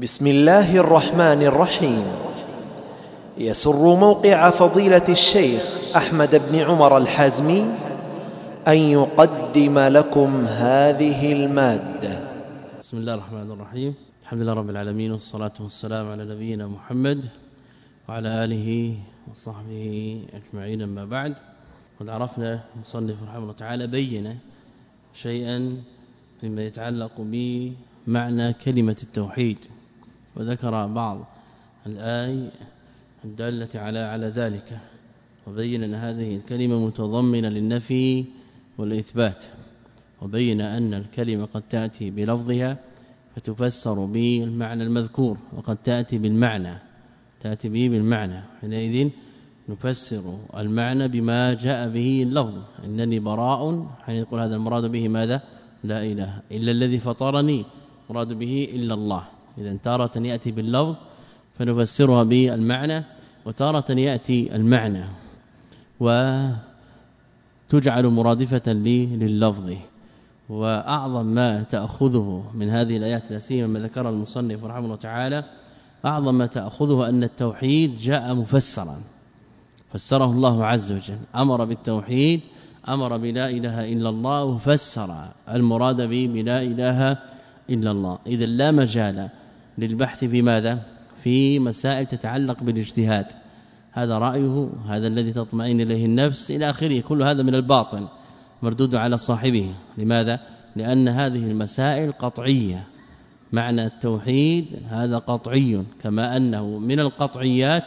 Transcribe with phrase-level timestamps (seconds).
[0.00, 2.06] بسم الله الرحمن الرحيم.
[3.38, 5.62] يسر موقع فضيلة الشيخ
[5.96, 7.62] أحمد بن عمر الحازمي
[8.68, 12.14] أن يقدم لكم هذه المادة.
[12.80, 13.94] بسم الله الرحمن الرحيم.
[14.22, 17.24] الحمد لله رب العالمين والصلاة والسلام على نبينا محمد
[18.08, 18.96] وعلى آله
[19.28, 19.84] وصحبه
[20.32, 21.34] أجمعين أما بعد.
[22.00, 24.38] قد عرفنا المصنف رحمه الله تعالى بين
[25.12, 25.76] شيئا
[26.42, 29.58] مما يتعلق بمعنى كلمة التوحيد.
[30.40, 31.26] وذكر بعض
[31.86, 32.50] الآي
[33.24, 34.78] الدالة على على ذلك
[35.46, 38.24] وبين أن هذه الكلمة متضمنة للنفي
[38.78, 39.44] والإثبات
[40.22, 42.78] وبين أن الكلمة قد تأتي بلفظها
[43.36, 46.74] فتفسر بالمعنى المذكور وقد تأتي بالمعنى
[47.40, 48.40] تأتي به بالمعنى.
[48.60, 49.10] حينئذ
[49.68, 52.56] نفسر المعنى بما جاء به اللفظ.
[52.84, 55.42] إنني براء حين يقول هذا المراد به ماذا؟
[55.84, 57.64] لا إله إلا الذي فطرني
[58.10, 59.39] مراد به إلا الله.
[59.58, 60.96] اذا تارة يأتي باللفظ
[61.58, 63.04] فنفسرها بالمعنى
[63.44, 65.04] وتارة يأتي المعنى
[66.00, 66.56] وتجعل
[68.06, 69.74] مرادفة لللفظ
[70.48, 75.44] وأعظم ما تأخذه من هذه الآيات التي ما ذكر المصنف رحمه الله تعالى
[76.04, 79.00] أعظم ما تأخذه أن التوحيد جاء مفسرا
[79.92, 82.40] فسره الله عز وجل أمر بالتوحيد
[82.88, 87.18] أمر بلا إله إلا الله وفسر المراد به بلا إله
[87.70, 88.18] إلا الله.
[88.26, 89.28] اذا لا مجال
[89.78, 90.82] للبحث في ماذا؟
[91.22, 93.26] في مسائل تتعلق بالاجتهاد.
[93.92, 97.00] هذا رأيه هذا الذي تطمئن إليه النفس إلى آخره.
[97.00, 98.08] كل هذا من الباطل
[98.62, 99.74] مردود على صاحبه.
[99.98, 100.40] لماذا؟
[100.76, 102.86] لأن هذه المسائل قطعية.
[103.52, 107.84] معنى التوحيد هذا قطعي كما أنه من القطعيات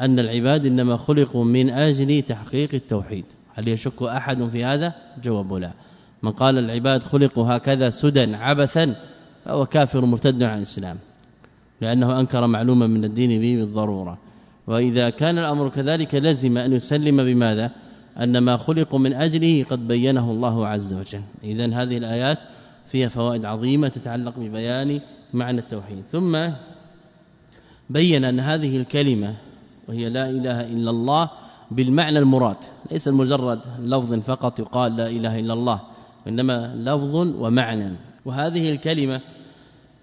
[0.00, 3.24] أن العباد إنما خلقوا من أجل تحقيق التوحيد.
[3.54, 5.72] هل يشك أحد في هذا؟ جواب لا.
[6.22, 8.96] من قال العباد خلقوا هكذا سدى عبثا
[9.44, 10.98] فهو كافر مرتد عن الإسلام.
[11.82, 14.18] لأنه أنكر معلومة من الدين به بالضرورة.
[14.66, 17.70] وإذا كان الأمر كذلك لزم أن يسلم بماذا؟
[18.20, 21.22] أن ما خلقوا من أجله قد بينه الله عز وجل.
[21.44, 22.38] اذا هذه الآيات
[22.86, 25.00] فيها فوائد عظيمة تتعلق ببيان
[25.34, 26.04] معنى التوحيد.
[26.08, 26.48] ثم
[27.90, 29.34] بين أن هذه الكلمة
[29.88, 31.30] وهي لا إله إلا الله
[31.70, 32.56] بالمعنى المراد.
[32.92, 35.80] ليس مجرد لفظ فقط يقال لا إله إلا الله
[36.26, 37.90] وانما لفظ ومعنى.
[38.24, 39.20] وهذه الكلمة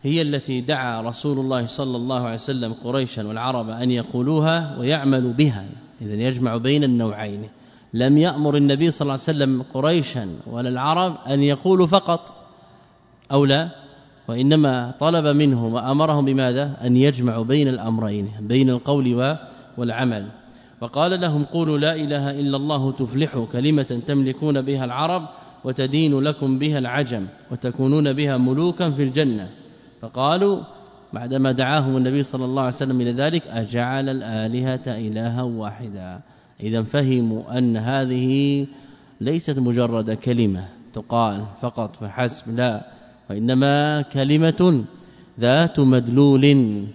[0.03, 5.65] هي التي دعا رسول الله صلى الله عليه وسلم قريشا والعرب أن يقولوها ويعملوا بها.
[6.01, 7.49] اذا يجمع بين النوعين.
[7.93, 12.33] لم يأمر النبي صلى الله عليه وسلم قريشا ولا العرب أن يقولوا فقط
[13.31, 13.69] أو لا
[14.27, 19.37] وإنما طلب منهم وأمرهم بماذا؟ أن يجمعوا بين الأمرين بين القول
[19.77, 20.27] والعمل.
[20.81, 25.29] وقال لهم قولوا لا إله إلا الله تفلحوا كلمة تملكون بها العرب
[25.63, 29.49] وتدين لكم بها العجم وتكونون بها ملوكا في الجنة.
[30.01, 30.63] فقالوا
[31.13, 36.19] بعدما دعاهم النبي صلى الله عليه وسلم إلى ذلك أجعل الآلهة إلها واحدا.
[36.63, 38.65] اذا فهموا أن هذه
[39.21, 42.85] ليست مجرد كلمة تقال فقط فحسب لا.
[43.29, 44.83] وإنما كلمة
[45.39, 46.43] ذات مدلول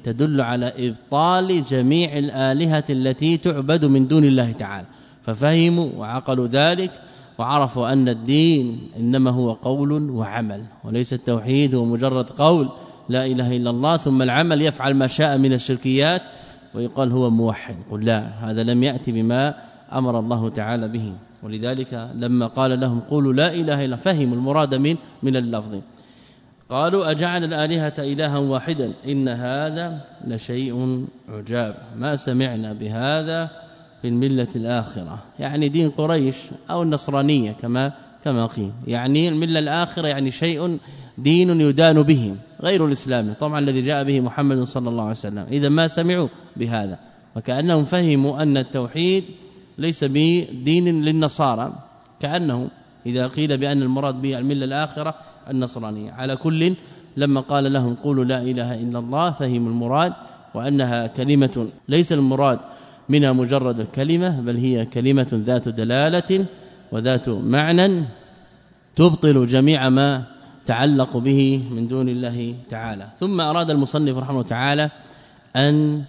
[0.05, 4.87] تدل على إبطال جميع الآلهة التي تعبد من دون الله تعالى.
[5.23, 6.91] ففهموا وعقلوا ذلك
[7.39, 12.69] وعرفوا أن الدين إنما هو قول وعمل وليس التوحيد هو مجرد قول.
[13.09, 16.23] لا إله إلا الله ثم العمل يفعل ما شاء من الشركيات
[16.75, 17.77] ويقال هو موحد.
[17.91, 19.55] قل لا هذا لم يأتي بما
[19.93, 21.13] أمر الله تعالى به.
[21.43, 25.81] ولذلك لما قال لهم قولوا لا إله إلا فهموا المراد من من اللفظ.
[26.69, 31.75] قالوا أجعل الآلهة إلها واحدا إن هذا لشيء عجاب.
[31.97, 33.51] ما سمعنا بهذا
[34.03, 35.19] في الملة الآخرة.
[35.39, 36.37] يعني دين قريش
[36.71, 37.93] أو النصرانية كما
[38.25, 38.73] كما قيل.
[38.87, 40.79] يعني الملة الآخرة يعني شيء
[41.19, 43.33] دين يدان به غير الإسلام.
[43.33, 45.47] طبعا الذي جاء به محمد صلى الله عليه وسلم.
[45.53, 46.99] إذا ما سمعوا بهذا
[47.37, 49.25] وكأنهم فهموا أن التوحيد
[49.79, 51.73] ليس بدين للنصارى
[52.21, 52.71] كأنه
[53.07, 55.15] إذا قيل بأن المراد به الملة الآخرة
[55.51, 56.13] النصرانية.
[56.13, 56.77] على كل
[57.17, 60.13] لما قال لهم قولوا لا إله إلا الله فهموا المراد
[60.55, 62.59] وأنها كلمة ليس المراد
[63.09, 66.47] منها مجرد الكلمة بل هي كلمة ذات دلالة
[66.93, 68.05] وذات معنى
[68.97, 70.25] تبطل جميع ما
[70.67, 73.07] تعلق به من دون الله تعالى.
[73.17, 74.91] ثم أراد المصنف رحمه تعالى
[75.57, 76.05] أن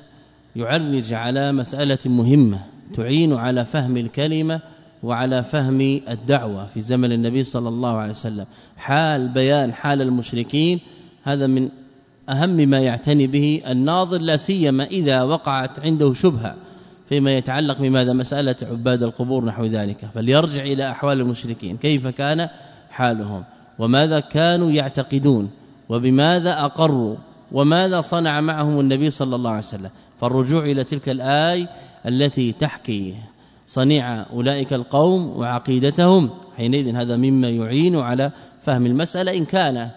[0.55, 2.59] يعرج على مسألة مهمة
[2.93, 4.59] تعين على فهم الكلمة
[5.03, 8.45] وعلى فهم الدعوة في زمن النبي صلى الله عليه وسلم.
[8.77, 10.79] حال بيان حال المشركين
[11.23, 11.69] هذا من
[12.29, 16.55] أهم ما يعتني به الناظر لا سيما إذا وقعت عنده شبهة
[17.09, 20.05] فيما يتعلق بماذا؟ مسألة عباد القبور نحو ذلك.
[20.05, 21.77] فليرجع إلى أحوال المشركين.
[21.77, 22.49] كيف كان
[22.89, 23.43] حالهم؟
[23.79, 25.49] وماذا كانوا يعتقدون
[25.89, 27.15] وبماذا أقروا
[27.51, 29.89] وماذا صنع معهم النبي صلى الله عليه وسلم.
[30.21, 31.69] فالرجوع إلى تلك الآية
[32.05, 33.15] التي تحكي
[33.67, 38.31] صنيع أولئك القوم وعقيدتهم حينئذ هذا مما يعين على
[38.63, 39.89] فهم المسألة إن كان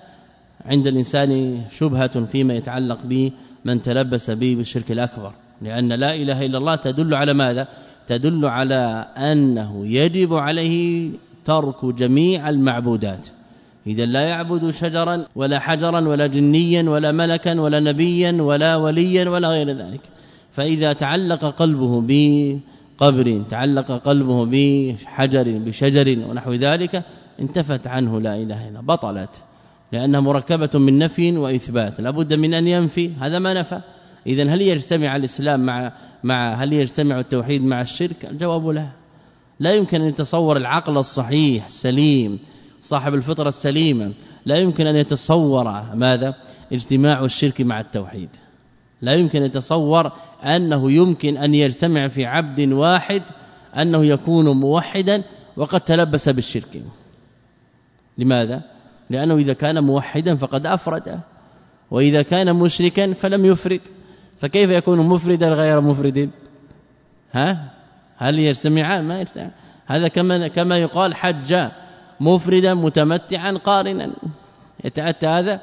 [0.65, 3.33] عند الإنسان شبهة فيما يتعلق به
[3.65, 5.33] من تلبس به بالشرك الأكبر.
[5.63, 7.69] لأن لا إله إلا الله تدل على ماذا؟
[8.09, 11.11] تدل على أنه يجب عليه
[11.45, 13.29] ترك جميع المعبودات.
[13.88, 19.49] إذا لا يعبد شجرا ولا حجرا ولا جنيا ولا ملكا ولا نبيا ولا وليا ولا
[19.49, 20.00] غير ذلك.
[20.52, 27.05] فإذا تعلق قلبه بقبر تعلق قلبه بحجر بشجر ونحو ذلك
[27.40, 29.43] انتفت عنه لا إله إلا بطلت
[29.93, 33.81] لأنها مركبة من نفي وإثبات لابد من أن ينفي هذا ما نفى.
[34.26, 35.93] اذا هل يجتمع الإسلام مع
[36.25, 38.88] مع هل يجتمع التوحيد مع الشرك؟ الجواب لا.
[39.61, 42.38] لا يمكن أن يتصور العقل الصحيح السليم
[42.88, 44.12] صاحب الفطرة السليمة.
[44.46, 45.64] لا يمكن أن يتصور
[45.94, 46.35] ماذا؟
[46.73, 48.29] اجتماع الشرك مع التوحيد.
[49.02, 50.12] لا يمكن أن يتصور
[50.43, 53.23] أنه يمكن أن يجتمع في عبد واحد
[53.76, 55.25] أنه يكون موحدا
[55.56, 56.82] وقد تلبس بالشرك.
[58.19, 58.62] لماذا؟
[59.11, 61.20] لأنه إذا كان موحدا فقد أفرد
[61.91, 63.81] وإذا كان مشركا فلم يفرد.
[64.38, 66.31] فكيف يكون مفردا غير مفرد؟
[67.32, 67.70] ها؟
[68.17, 69.50] هل يجتمعان؟ ما يجتمع
[69.87, 71.69] هذا كما كما يقال حج
[72.20, 74.11] مفردا متمتعا قارنا.
[74.85, 75.61] يتأتى هذا؟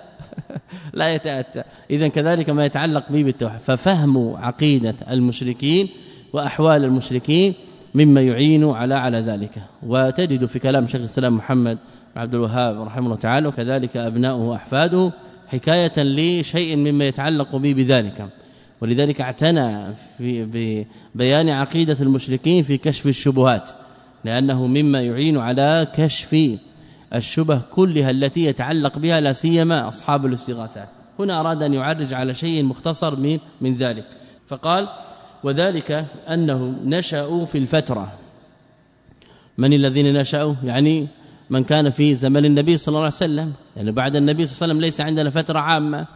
[0.94, 1.63] لا يتأتى.
[1.90, 3.60] اذا كذلك ما يتعلق به بالتوحيد.
[3.60, 5.90] ففهم عقيدة المشركين
[6.34, 7.54] وأحوال المشركين
[7.96, 9.62] مما يعين على على ذلك.
[9.84, 11.78] وتجد في كلام شيخ الإسلام محمد
[12.16, 15.12] عبد الوهاب رحمه الله تعالى وكذلك أبناؤه وأحفاده
[15.48, 18.30] حكاية لشيء مما يتعلق به بذلك.
[18.81, 20.46] ولذلك اعتنى في
[21.16, 23.85] ببيان عقيدة المشركين في كشف الشبهات.
[24.25, 26.57] لأنه مما يعين على كشف
[27.16, 30.89] الشبه كلها التي يتعلق بها لا سيما أصحاب الاستغاثات.
[31.19, 34.06] هنا أراد أن يعرج على شيء مختصر من من ذلك.
[34.48, 34.88] فقال
[35.44, 38.12] وذلك أنه نشأوا في الفترة.
[39.57, 41.07] من الذين نشأوا؟ يعني
[41.50, 43.54] من كان في زمن النبي صلى الله عليه وسلم.
[43.75, 46.07] يعني بعد النبي صلى الله عليه وسلم ليس عندنا فترة عامة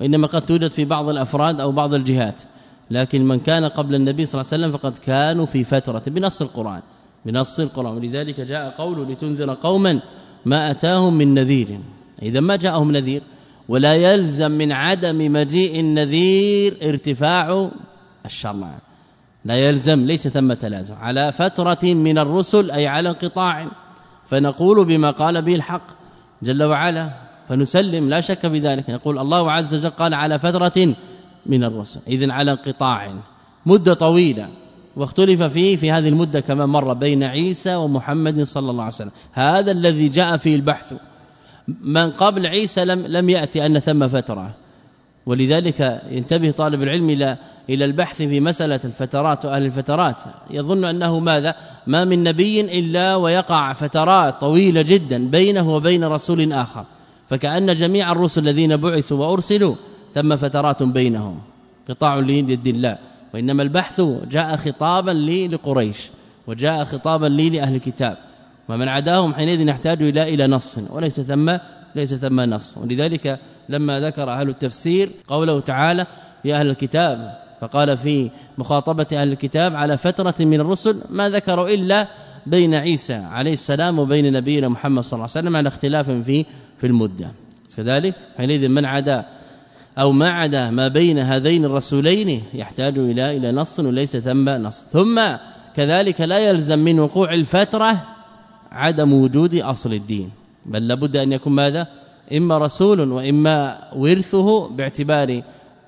[0.00, 2.42] وإنما قد توجد في بعض الأفراد أو بعض الجهات.
[2.90, 6.82] لكن من كان قبل النبي صلى الله عليه وسلم فقد كانوا في فترة بنص القرآن.
[7.26, 10.02] بنص القرآن ولذلك جاء قوله لتنذر قوما
[10.44, 11.80] ما أتاهم من نذير.
[12.22, 13.22] إذا ما جاءهم نذير
[13.68, 17.70] ولا يلزم من عدم مجيء النذير ارتفاع
[18.24, 18.78] الشرع.
[19.44, 20.94] لا يلزم ليس ثم لازم.
[20.94, 23.68] على فترة من الرسل أي على انقطاع.
[24.26, 25.86] فنقول بما قال به الحق
[26.42, 27.10] جل وعلا.
[27.48, 28.88] فنسلم لا شك في ذلك.
[28.88, 30.94] يقول الله عز وجل قال على فترة
[31.46, 32.00] من الرسل.
[32.08, 33.14] اذا على انقطاع.
[33.66, 34.48] مدة طويلة.
[34.96, 39.10] واختلف فيه في هذه المدة كما مر بين عيسى ومحمد صلى الله عليه وسلم.
[39.32, 40.94] هذا الذي جاء فيه البحث.
[41.68, 44.54] من قبل عيسى لم لم يأتي أن ثم فترة.
[45.26, 47.36] ولذلك ينتبه طالب العلم إلى
[47.70, 50.22] إلى البحث في مسألة الفترات وأهل الفترات.
[50.50, 51.54] يظن أنه ماذا؟
[51.86, 56.84] ما من نبي إلا ويقع فترات طويلة جدا بينه وبين رسول آخر.
[57.28, 59.74] فكأن جميع الرسل الذين بعثوا وأرسلوا
[60.14, 61.38] ثم فترات بينهم.
[61.88, 62.98] قطاع ليد الله
[63.34, 64.00] وإنما البحث
[64.30, 66.10] جاء خطابا لي لقريش
[66.46, 68.16] وجاء خطابا لي لأهل الكتاب
[68.68, 71.56] ومن عداهم حينئذ يحتاج إلى إلى نص وليس ثم
[71.94, 72.78] ليس ثم نص.
[72.78, 73.38] ولذلك
[73.68, 76.06] لما ذكر أهل التفسير قوله تعالى
[76.44, 82.08] يا أهل الكتاب فقال في مخاطبة أهل الكتاب على فترة من الرسل ما ذكروا إلا
[82.46, 86.44] بين عيسى عليه السلام وبين نبينا محمد صلى الله عليه وسلم على اختلاف في
[86.78, 87.32] في المدة.
[87.76, 89.24] كذلك حينئذ من عدا
[89.98, 94.84] أو ما عدا ما بين هذين الرسولين يحتاج إلى إلى نص وليس ثم نص.
[94.84, 95.22] ثم
[95.76, 98.02] كذلك لا يلزم من وقوع الفترة
[98.72, 100.30] عدم وجود أصل الدين.
[100.66, 101.86] بل لابد أن يكون ماذا؟
[102.32, 105.42] إما رسول وإما ورثه باعتبار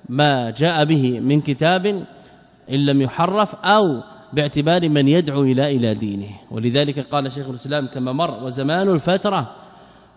[0.09, 1.85] ما جاء به من كتاب
[2.69, 4.01] إن لم يحرف أو
[4.33, 6.29] باعتبار من يدعو إلى إلى دينه.
[6.51, 9.66] ولذلك قال شيخ الإسلام كما مر وزمان الفترة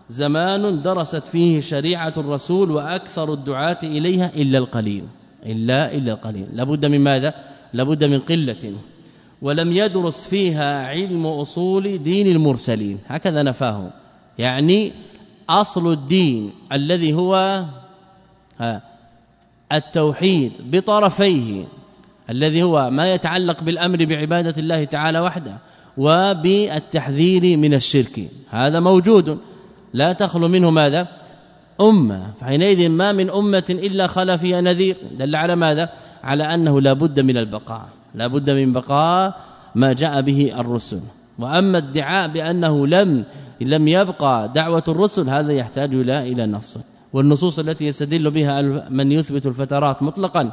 [0.09, 5.03] زمان درست فيه شريعة الرسول وأكثر الدعاة إليها إلا القليل.
[5.45, 6.47] إلا إلا القليل.
[6.53, 7.33] لابد من ماذا؟
[7.73, 8.73] لابد من قلة.
[9.41, 12.99] ولم يدرس فيها علم أصول دين المرسلين.
[13.07, 13.89] هكذا نفاه
[14.37, 14.91] يعني
[15.49, 17.65] أصل الدين الذي هو
[19.71, 21.65] التوحيد بطرفيه
[22.29, 25.57] الذي هو ما يتعلق بالأمر بعبادة الله تعالى وحده
[25.97, 28.29] وبالتحذير من الشرك.
[28.49, 29.37] هذا موجود.
[29.93, 31.07] لا تخلو منه ماذا؟
[31.81, 32.31] أمة.
[32.41, 34.97] فحينئذ ما من أمة إلا خلا فيها نذير.
[35.19, 35.89] دل على ماذا؟
[36.23, 37.89] على أنه لا بد من البقاء.
[38.15, 39.35] لا بد من بقاء
[39.75, 40.99] ما جاء به الرسل.
[41.39, 43.23] وأما ادعاء بأنه لم
[43.61, 46.77] لم يبقى دعوة الرسل هذا يحتاج إلى إلى نص.
[47.13, 50.51] والنصوص التي يستدل بها من يثبت الفترات مطلقا.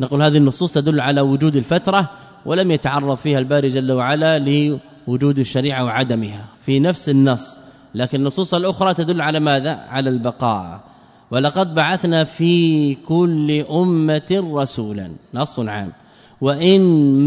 [0.00, 2.10] نقول هذه النصوص تدل على وجود الفترة
[2.46, 6.44] ولم يتعرض فيها الباري جل وعلا لوجود الشريعة وعدمها.
[6.60, 7.58] في نفس النص.
[7.94, 10.80] لكن النصوص الأخرى تدل على ماذا؟ على البقاء.
[11.30, 15.92] ولقد بعثنا في كل أمة رسولا نص عام.
[16.40, 16.80] وإن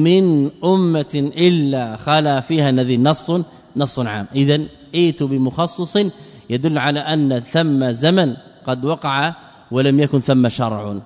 [0.04, 3.32] من أمة إلا خلا فيها نذير نص
[3.76, 4.28] نص عام.
[4.36, 4.60] اذا
[4.96, 5.98] إيت بمخصص
[6.50, 9.36] يدل على أن ثم زمن قد وقع
[9.72, 11.00] ولم يكن ثم شرع.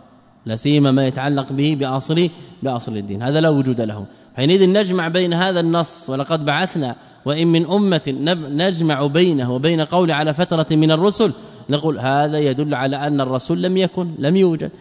[0.45, 2.29] لا سيما ما يتعلق به بأصل
[2.63, 3.23] بأصل الدين.
[3.23, 4.05] هذا لا وجود له.
[4.35, 6.95] حينئذ نجمع بين هذا النص ولقد بعثنا
[7.27, 8.01] وإن من أمة
[8.49, 11.33] نجمع بينه وبين قول على فترة من الرسل
[11.69, 14.71] نقول هذا يدل على أن الرسول لم يكن لم يوجد.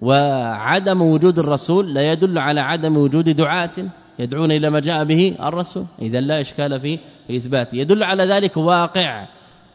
[0.00, 3.72] وعدم وجود الرسول لا يدل على عدم وجود دعاة
[4.18, 5.84] يدعون إلى ما جاء به الرسول.
[6.02, 6.98] اذا لا إشكال في
[7.30, 9.26] اثباته يدل على ذلك واقع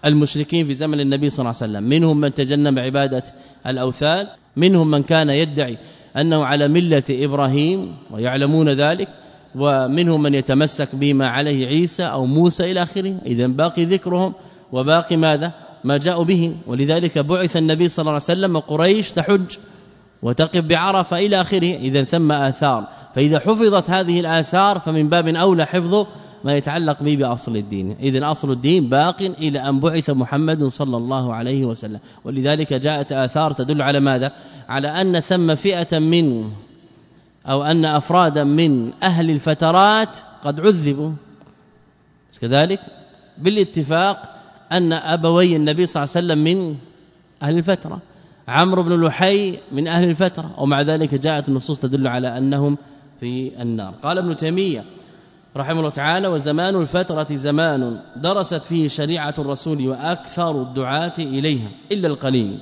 [0.06, 1.84] المشركين في زمن النبي صلى الله عليه وسلم.
[1.90, 3.24] منهم من تجنب عبادة
[3.68, 5.78] الأوثان منهم من كان يدعي
[6.18, 9.08] أنه على ملة إبراهيم ويعلمون ذلك.
[9.56, 13.16] ومنهم من يتمسك بما عليه عيسى أو موسى إلى آخره.
[13.26, 14.34] اذا باقي ذكرهم.
[14.72, 15.54] وباقي ماذا؟
[15.84, 16.56] ما جاءوا به.
[16.68, 19.58] ولذلك بعث النبي صلى الله عليه وسلم وقريش تحج
[20.22, 21.76] وتقف بعرفة إلى آخره.
[21.76, 22.88] اذا ثم آثار.
[23.16, 26.06] فإذا حفظت هذه الآثار فمن باب أولى حفظ
[26.44, 27.96] ما يتعلق به بأصل الدين.
[28.00, 32.00] اذا أصل الدين باق إلى أن بعث محمد صلى الله عليه وسلم.
[32.26, 34.32] ولذلك جاءت آثار تدل على ماذا؟
[34.70, 36.44] على أن ثم فئة من
[37.46, 41.12] أو أن افرادا من أهل الفترات قد عذبوا.
[42.42, 42.80] كذلك؟
[43.38, 44.36] بالاتفاق
[44.72, 46.76] أن أبوي النبي صلى الله عليه وسلم من
[47.44, 48.02] أهل الفترة
[48.48, 52.78] عمرو بن لحي من أهل الفترة ومع ذلك جاءت النصوص تدل على أنهم
[53.20, 53.94] في النار.
[54.04, 54.86] قال ابن تيمية
[55.58, 62.60] رحمه الله تعالى وزمان الفترة زمان درست فيه شريعة الرسول وأكثر الدعاة إليها إلا القليل.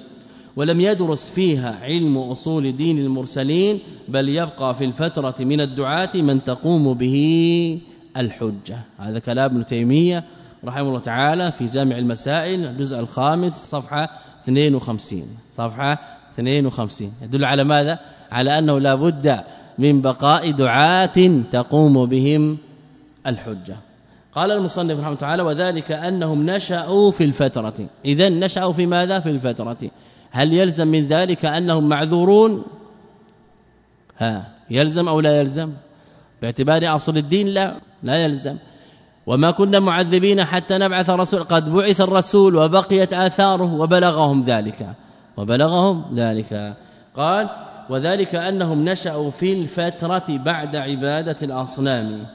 [0.60, 6.94] ولم يدرس فيها علم أصول دين المرسلين بل يبقى في الفترة من الدعاة من تقوم
[6.94, 7.80] به
[8.18, 8.80] الحجة.
[8.98, 10.24] هذا كلام ابن تيمية
[10.66, 14.10] رحمه الله تعالى في جامع المسائل الجزء الخامس صفحة
[14.44, 15.24] 52
[15.54, 16.00] صفحة
[16.34, 18.00] 52 يدل على ماذا؟
[18.32, 19.40] على أنه لا بد
[19.78, 22.58] من بقاء دعاة تقوم بهم
[23.28, 23.76] الحجة.
[24.34, 27.88] قال المصنف رحمه الله تعالى وذلك أنهم نشأوا في الفترة.
[28.06, 29.78] إذا نشأوا في ماذا؟ في الفترة.
[30.32, 32.64] هل يلزم من ذلك أنهم معذورون؟
[34.18, 35.74] ها يلزم أو لا يلزم؟
[36.42, 38.58] باعتبار أصل الدين لا لا يلزم.
[39.28, 44.88] وما كنا معذبين حتى نبعث رسول قد بعث الرسول وبقيت آثاره وبلغهم ذلك.
[45.38, 46.74] وبلغهم ذلك.
[47.16, 47.50] قال
[47.90, 52.26] وذلك أنهم نشأوا في الفترة بعد عبادة الأصنام.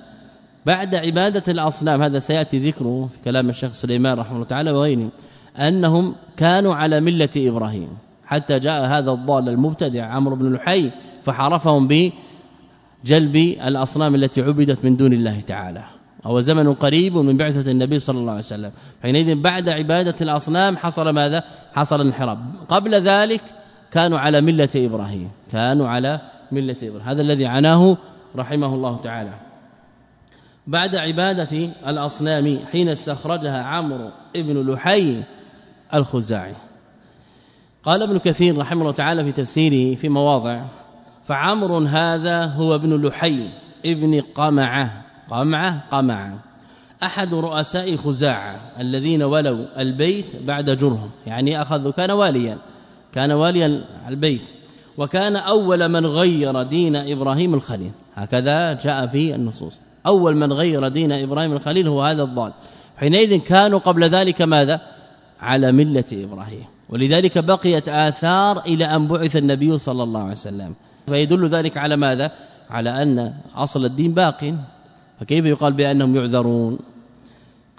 [0.66, 5.10] بعد عبادة الأصنام هذا سيأتي ذكره في كلام الشيخ سليمان رحمه الله تعالى وغيره.
[5.56, 7.88] أنهم كانوا على ملة إبراهيم.
[8.26, 10.90] حتى جاء هذا الضال المبتدع عمرو بن لحي
[11.22, 15.84] فحرفهم بجلب الأصنام التي عبدت من دون الله تعالى.
[16.24, 18.70] هو زمن قريب من بعثة النبي صلى الله عليه وسلم.
[19.02, 21.44] حينئذ بعد عبادة الأصنام حصل ماذا؟
[21.74, 22.38] حصل انحراف.
[22.68, 23.42] قبل ذلك
[23.90, 25.30] كانوا على ملة إبراهيم.
[25.52, 26.20] كانوا على
[26.52, 27.08] ملة إبراهيم.
[27.08, 27.96] هذا الذي عناه
[28.36, 29.34] رحمه الله تعالى.
[30.66, 35.22] بعد عبادة الأصنام حين استخرجها عمرو ابن لحي
[35.94, 36.54] الخزاعي.
[37.82, 40.64] قال ابن كثير رحمه الله تعالى في تفسيره في مواضع
[41.26, 43.48] فعمر هذا هو ابن لحي
[43.86, 45.02] ابن قمعة.
[45.30, 46.38] قمعة؟ قمعة.
[47.02, 51.10] أحد رؤساء خزاعة الذين ولوا البيت بعد جرهم.
[51.26, 52.58] يعني اخذ كان واليا
[53.12, 54.50] كان واليا البيت.
[54.98, 57.92] وكان أول من غير دين إبراهيم الخليل.
[58.14, 59.82] هكذا جاء في النصوص.
[60.06, 62.52] أول من غير دين إبراهيم الخليل هو هذا الضال.
[62.96, 64.80] حينئذ كانوا قبل ذلك ماذا؟
[65.40, 66.64] على ملة إبراهيم.
[66.88, 70.74] ولذلك بقيت آثار إلى أن بعث النبي صلى الله عليه وسلم.
[71.06, 72.32] فيدل ذلك على ماذا؟
[72.70, 74.54] على أن أصل الدين باق.
[75.20, 76.78] فكيف يقال بأنهم يعذرون؟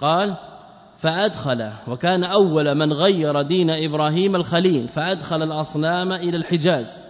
[0.00, 0.36] قال
[0.98, 7.02] فأدخل وكان أول من غير دين إبراهيم الخليل فأدخل الأصنام إلى الحجاز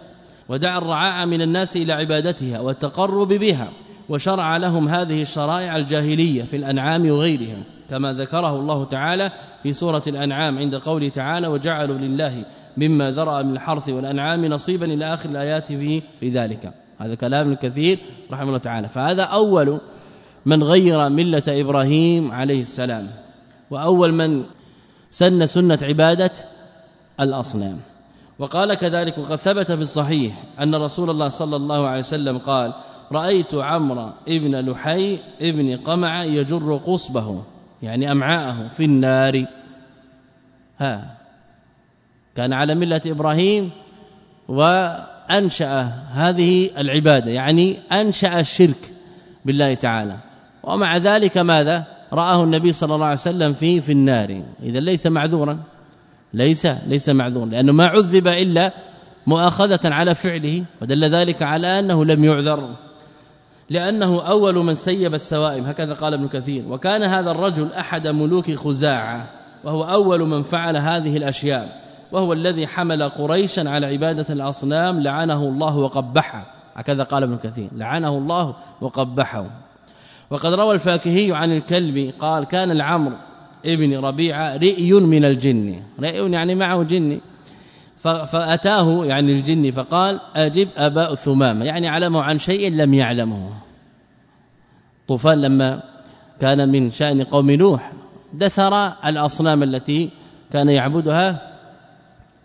[0.49, 3.69] ودعا الرعاع من الناس إلى عبادتها والتقرب بها.
[4.09, 9.31] وشرع لهم هذه الشرائع الجاهلية في الأنعام وغيرهم كما ذكره الله تعالى
[9.63, 12.45] في سورة الأنعام عند قوله تعالى وجعلوا لله
[12.77, 16.73] مما ذرأ من الحرث والأنعام نصيبا إلى آخر الآيات في في ذلك.
[16.97, 17.99] هذا كلام كثير
[18.31, 18.87] رحمه الله تعالى.
[18.87, 19.79] فهذا أول
[20.45, 23.09] من غير ملة إبراهيم عليه السلام
[23.71, 24.43] وأول من
[25.09, 26.31] سن سنة عبادة
[27.19, 27.77] الأصنام.
[28.39, 32.73] وقال كذلك وقد ثبت في الصحيح أن رسول الله صلى الله عليه وسلم قال
[33.11, 37.43] رأيت عمرو ابن لحي ابن قمع يجر قصبه
[37.81, 39.45] يعني أمعاءه في النار.
[40.77, 41.17] ها.
[42.35, 43.71] كان على ملة إبراهيم
[44.47, 48.93] وأنشأ هذه العبادة يعني أنشأ الشرك
[49.45, 50.17] بالله تعالى.
[50.63, 54.41] ومع ذلك ماذا؟ رآه النبي صلى الله عليه وسلم في في النار.
[54.63, 55.59] اذا ليس معذورا.
[56.33, 58.73] ليس ليس معذورا لأنه ما عذب إلا
[59.27, 62.86] مؤاخذة على فعله ودل ذلك على أنه لم يعذر.
[63.69, 66.63] لأنه أول من سيب السوائم هكذا قال ابن كثير.
[66.69, 69.29] وكان هذا الرجل أحد ملوك خزاعة
[69.63, 71.81] وهو أول من فعل هذه الأشياء
[72.11, 76.53] وهو الذي حمل قريشا على عبادة الأصنام لعنه الله وقبحه.
[76.75, 79.45] هكذا قال ابن كثير لعنه الله وقبحه.
[80.29, 83.11] وقد روى الفاكهي عن الكلب قال كان العمر
[83.65, 85.81] ابن ربيعة رئي من الجن.
[86.01, 87.21] رئي يعني معه جني
[88.07, 93.49] فأتاه يعني الجن فقال أجب أباء ثمامة يعني علمه عن شيء لم يعلمه.
[95.07, 95.83] طوفان لما
[96.39, 97.91] كان من شأن قوم نوح
[98.33, 100.09] دثر الأصنام التي
[100.51, 101.53] كان يعبدها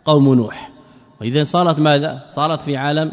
[0.05, 0.71] قوم نوح.
[1.21, 3.13] وإذا صارت ماذا؟ صارت في عالم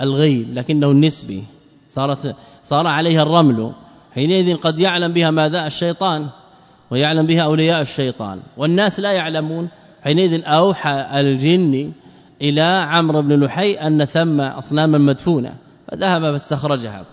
[0.00, 1.44] الغيب لكنه النسبي.
[1.88, 3.72] صارت صار عليها الرمل.
[4.14, 6.28] حينئذ قد يعلم بها ماذا؟ الشيطان
[6.90, 8.40] ويعلم بها أولياء الشيطان.
[8.56, 9.68] والناس لا يعلمون
[10.06, 11.92] حينئذ أوحى الجن
[12.42, 15.54] إلى عمرو بن لحي أن ثم أصناما مدفونة
[15.88, 17.04] فذهب فاستخرجها.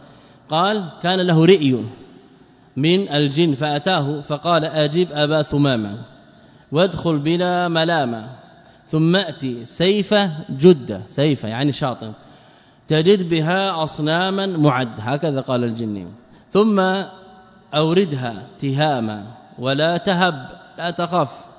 [0.49, 1.85] قال كان له رئي
[2.77, 5.97] من الجن فأتاه فقال اجب أبا ثمامة
[6.71, 8.29] وادخل بلا ملامة
[8.87, 12.09] ثم أتي سيفه جده سيفه يعني شاطئ
[12.87, 16.07] تجد بها أصناما معد هكذا قال الجن.
[16.51, 16.79] ثم
[17.73, 19.23] أوردها تهاما
[19.59, 20.47] ولا تهب
[20.77, 21.52] لا تخف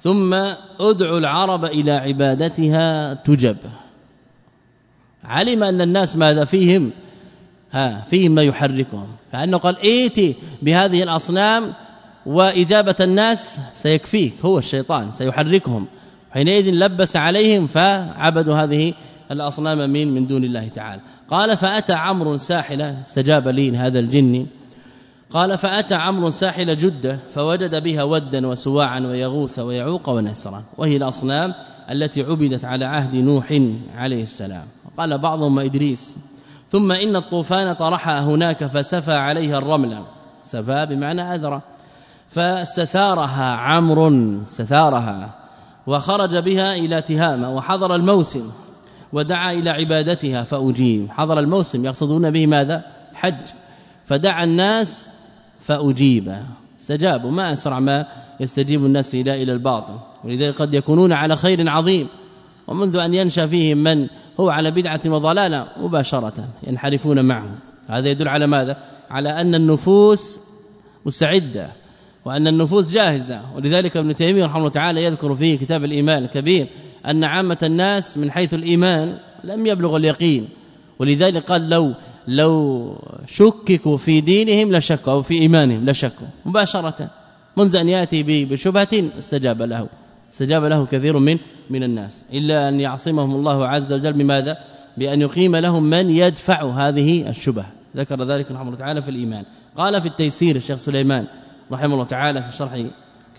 [0.00, 0.34] ثم
[0.80, 3.56] ادعو العرب إلى عبادتها تجب.
[5.24, 6.90] علم أن الناس ماذا فيهم؟
[7.72, 9.06] ها فيهم ما يحركهم.
[9.32, 11.74] كانه قال ائتي بهذه الأصنام
[12.26, 15.86] وإجابة الناس سيكفيك هو الشيطان سيحركهم.
[16.30, 18.94] حينئذ لبس عليهم فعبدوا هذه
[19.30, 21.02] الأصنام من من دون الله تعالى.
[21.30, 24.46] قال فأتى عمرو ساحلة استجاب لي هذا الجن.
[25.32, 30.64] قال فأتى عمرو ساحل جدة فوجد بها ودا وسواعا ويغوث ويعوق ونسرا.
[30.78, 31.54] وهي الأصنام
[31.90, 33.52] التي عبدت على عهد نوح
[33.96, 34.66] عليه السلام.
[34.98, 36.18] قال بعضهم إدريس
[36.68, 40.02] ثم إن الطوفان طرحها هناك فسفى عليها الرمل.
[40.44, 41.60] سفى بمعنى اذرى
[42.28, 45.34] فاستثارها عمرو استثارها
[45.86, 48.50] وخرج بها إلى تهامة وحضر الموسم
[49.12, 51.10] ودعا إلى عبادتها فأجيب.
[51.10, 52.82] حضر الموسم يقصدون به ماذا؟
[53.14, 53.48] حج.
[54.06, 55.10] فدعا الناس
[55.68, 56.36] فأجيب.
[56.80, 58.06] استجابوا ما أسرع ما
[58.40, 59.94] يستجيب الناس إلى إلى الباطل.
[60.24, 62.08] ولذلك قد يكونون على خير عظيم.
[62.66, 64.08] ومنذ أن ينشأ فيهم من؟
[64.40, 67.50] هو على بدعة وضلالة مباشرة ينحرفون معه
[67.88, 68.76] هذا يدل على ماذا؟
[69.10, 70.40] على أن النفوس
[71.06, 71.68] مستعده
[72.24, 73.40] وأن النفوس جاهزة.
[73.56, 76.66] ولذلك ابن تيمية رحمه الله تعالى يذكر في كتاب الإيمان الكبير
[77.06, 80.48] أن عامة الناس من حيث الإيمان لم يبلغ اليقين.
[80.98, 81.94] ولذلك قال لو
[82.28, 82.94] لو
[83.26, 87.10] شككوا في دينهم لشكوا أو في إيمانهم لشكوا مباشرة
[87.56, 88.88] منذ أن يأتي بشبهة
[89.18, 89.88] استجاب له.
[90.32, 91.38] استجاب له كثير من
[91.70, 92.24] من الناس.
[92.32, 94.58] إلا أن يعصمهم الله عز وجل بماذا؟
[94.96, 99.44] بأن يقيم لهم من يدفع هذه الشبه ذكر ذلك رحمه الله تعالى في الإيمان.
[99.76, 101.26] قال في التيسير الشيخ سليمان
[101.72, 102.86] رحمه الله تعالى في شرح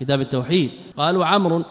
[0.00, 1.64] كتاب التوحيد قال وعمر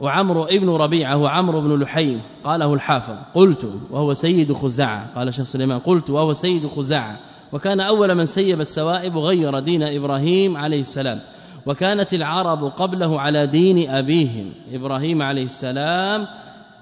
[0.00, 3.16] وعمرو ابن ربيعة هو عمرو بن لحي قاله الحافظ.
[3.34, 5.14] قلت وهو سيد خزاعة.
[5.14, 7.18] قال شيخ سليمان قلت وهو سيد خزاعة.
[7.52, 11.20] وكان أول من سيب السوائب غير دين إبراهيم عليه السلام.
[11.66, 16.26] وكانت العرب قبله على دين أبيهم إبراهيم عليه السلام.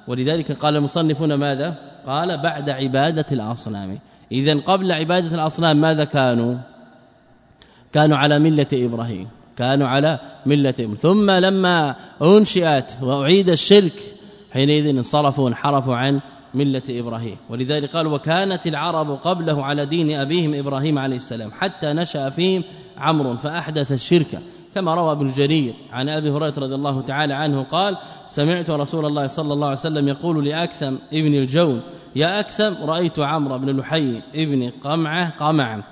[0.08, 1.74] ولذلك قال المصنفون ماذا؟
[2.06, 3.98] قال بعد عبادة الأصنام.
[4.32, 6.54] اذا قبل عبادة الأصنام ماذا كانوا؟
[7.92, 9.28] كانوا على ملة إبراهيم.
[9.58, 10.94] كانوا على ملتهم.
[10.94, 13.92] ثم لما أنشئت وأعيد الشرك
[14.52, 16.20] حينئذ انصرفوا وانحرفوا عن
[16.54, 17.36] ملة إبراهيم.
[17.50, 22.64] ولذلك قال وكانت العرب قبله على دين أبيهم إبراهيم عليه السلام حتى نشأ فيهم
[22.98, 24.38] عمرو فأحدث الشرك.
[24.76, 27.96] كما روى ابن جرير عن أبي هريرة رضي الله تعالى عنه قال
[28.28, 31.80] سمعت رسول الله صلى الله عليه وسلم يقول لأكثم ابن الجون
[32.16, 35.82] يا أكثم رأيت عمرو بن لحي ابن قمعة قمع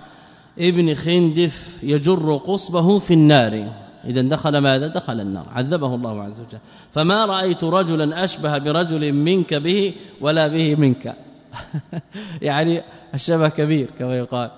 [0.59, 3.69] ابن خندف يجر قصبه في النار.
[4.05, 5.47] اذا دخل ماذا؟ دخل النار.
[5.53, 6.59] عذبه الله عز وجل.
[6.93, 11.15] فما رأيت رجلا أشبه برجل منك به ولا به منك.
[12.43, 12.83] يعني
[13.15, 14.51] الشبه كبير كما يقال.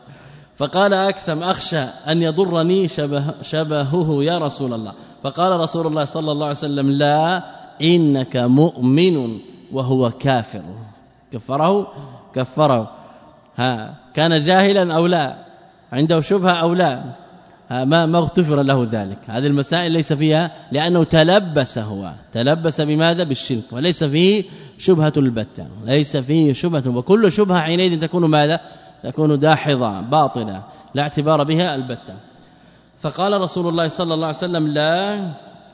[0.57, 4.93] فقال أكثم أخشى أن يضرني شبه شبهه يا رسول الله.
[5.23, 7.43] فقال رسول الله صلى الله عليه وسلم لا
[7.83, 9.39] إنك مؤمن
[9.73, 10.63] وهو كافر.
[11.33, 11.93] كفره؟
[12.35, 12.91] كفره.
[13.57, 15.46] ها كان جاهلا أو لا؟
[15.93, 17.05] عنده شبهة أو لا.
[17.71, 19.19] ما ما اغتفر له ذلك.
[19.27, 22.13] هذه المسائل ليس فيها لأنه تلبس هو.
[22.33, 23.73] تلبس بماذا؟ بالشرك.
[23.73, 24.45] وليس فيه
[24.79, 25.67] شبهة البتة.
[25.85, 26.97] ليس فيه شبهة.
[26.97, 28.61] وكل شبهة حينئذ تكون ماذا؟
[29.03, 30.63] تكون داحضه باطلة.
[30.95, 32.15] لا اعتبار بها البتة.
[33.01, 35.31] فقال رسول الله صلى الله عليه وسلم لا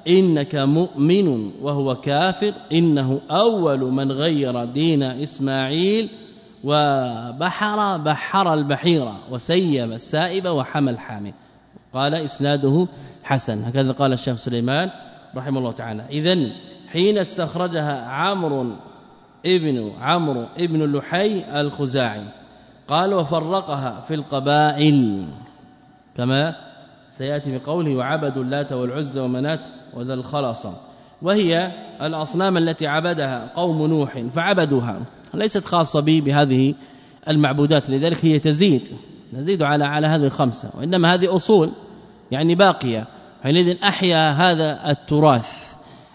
[0.09, 2.53] إنك مؤمن وهو كافر.
[2.73, 6.11] إنه أول من غير دين إسماعيل
[6.65, 11.35] وبحر بحر البحيرة وسيب السائب وحمى الحامي
[11.95, 12.89] قال إسناده
[13.23, 13.65] حسن.
[13.65, 14.91] هكذا قال الشيخ سليمان
[15.37, 16.05] رحمه الله تعالى.
[16.11, 16.37] اذا
[16.93, 18.77] حين استخرجها عمرو
[19.47, 22.25] ابن عمرو ابن اللحي الخزاعي
[22.89, 25.27] قال وفرقها في القبائل.
[26.17, 26.55] كما
[27.11, 30.67] سيأتي بقوله وعبدوا اللات والعزى ومنات وذا الخلص
[31.23, 31.73] وهي
[32.03, 35.01] الأصنام التي عبدها قوم نوح فعبدوها.
[35.35, 36.75] ليست خاصة به بهذه
[37.29, 38.89] المعبودات لذلك هي تزيد
[39.33, 41.73] نزيد على على هذه الخمسة وإنما هذه أصول
[42.31, 43.07] يعني باقية.
[43.43, 45.75] حينئذ أحيا هذا التراث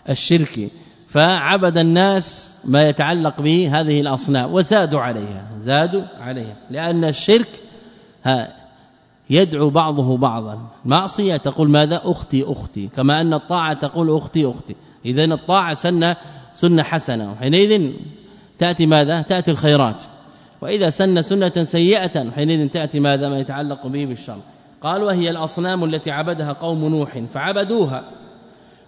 [0.10, 0.69] الشركي
[1.08, 7.62] فعبد الناس ما يتعلق به هذه الاصنام وزادوا عليها زادوا عليها لأن الشرك
[8.23, 8.53] ها
[9.30, 10.67] يدعو بعضه بعضا.
[10.86, 14.75] معصية تقول ماذا؟ أختي أختي كما أن الطاعة تقول أختي أختي.
[15.06, 16.15] اذا الطاعة سنة
[16.53, 17.36] سنة حسنة.
[17.36, 17.91] حينئذ
[18.58, 20.04] تأتي ماذا؟ تأتي الخيرات.
[20.62, 24.39] وإذا سن سنة سيئة حينئذ تأتي ماذا؟ ما يتعلق به بالشر.
[24.82, 28.04] قال وهي الأصنام التي عبدها قوم نوح فعبدوها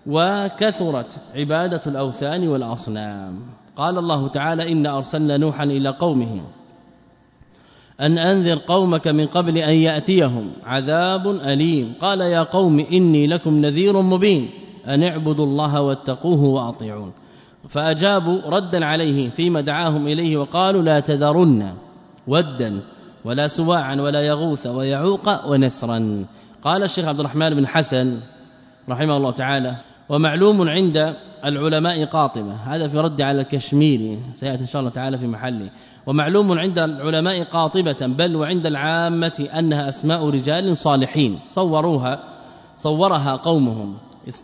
[0.08, 3.40] وكثرت عبادة الأوثان والأصنام.
[3.76, 6.42] قال الله تعالى إن أرسلنا نوحا إلى قومه
[8.02, 10.52] أن أنذر قومك من قبل أن يأتيهم.
[10.64, 11.94] عذاب أليم.
[12.02, 14.50] قال يا قوم إني لكم نذير مبين
[14.88, 17.14] أن اعبدوا الله واتقوه وأطيعون.
[17.68, 21.74] فأجابوا ردا عليه فيما دعاهم إليه وقالوا لا تذرن
[22.28, 22.82] ودا
[23.26, 26.26] ولا سواعا ولا يغوث ويعوق ونسرا.
[26.64, 28.20] قال الشيخ عبد الرحمن بن حسن
[28.90, 29.76] رحمه الله تعالى
[30.10, 32.54] ومعلوم عند العلماء قاطبة.
[32.54, 35.70] هذا في رد على الكشميري سيأتي إن شاء الله تعالى في محله.
[36.06, 41.40] ومعلوم عند العلماء قاطبة بل وعند العامة أنها أسماء رجال صالحين.
[41.48, 42.24] صوروها
[42.76, 43.98] صورها قومهم.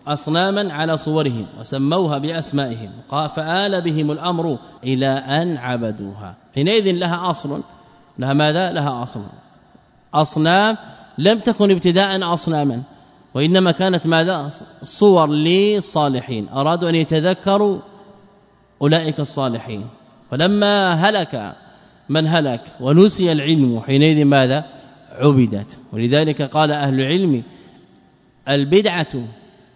[0.08, 6.36] أصناما على صورهم وسموها بأسمائهم فآل بهم الأمر إلى أن عبدوها.
[6.56, 7.62] حينئذ لها أصل.
[8.20, 9.24] لها ماذا؟ لها أصل.
[10.14, 10.78] أصنام
[11.18, 12.82] لم تكن ابتداء اصناما
[13.34, 14.50] وإنما كانت ماذا؟
[14.84, 16.50] صور للصالحين.
[16.50, 17.80] أرادوا أن يتذكروا
[18.82, 19.88] أولئك الصالحين.
[20.32, 21.56] فلما هلك
[22.10, 23.82] من هلك؟ ونسي العلم.
[23.82, 24.66] حينئذ ماذا؟
[25.12, 25.78] عبدت.
[25.94, 27.44] ولذلك قال أهل العلم
[28.50, 29.08] البدعة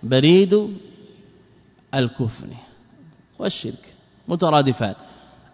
[0.04, 0.70] بريد
[1.96, 2.48] الكفر
[3.40, 3.86] والشرك
[4.28, 4.94] مترادفان.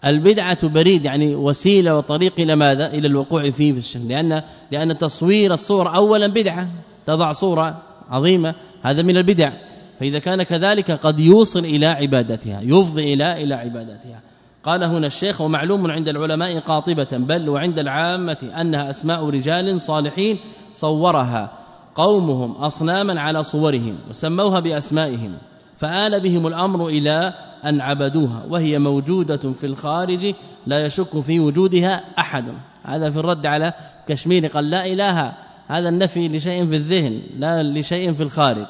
[0.05, 4.03] البدعة بريد يعني وسيلة وطريق إلى ماذا؟ إلى الوقوع فيه في الشرك.
[4.05, 6.69] لأن لأن تصوير الصور اولا بدعة
[7.05, 9.53] تضع صورة عظيمة هذا من البدع.
[9.99, 14.21] فإذا كان كذلك قد يوصل إلى عبادتها يفضي إلى إلى عبادتها.
[14.63, 20.39] قال هنا الشيخ ومعلوم عند العلماء قاطبة بل وعند العامة أنها أسماء رجال صالحين
[20.73, 21.64] صورها.
[21.95, 25.37] قومهم أصناما على صورهم وسموها بأسمائهم
[25.77, 27.33] فآل بهم الأمر إلى
[27.65, 30.33] أن عبدوها وهي موجودة في الخارج
[30.65, 32.45] لا يشك في وجودها أحد.
[32.83, 33.73] هذا في الرد على
[34.07, 35.33] كشمير قال لا إله
[35.67, 38.65] هذا النفي لشيء في الذهن لا لشيء في الخارج.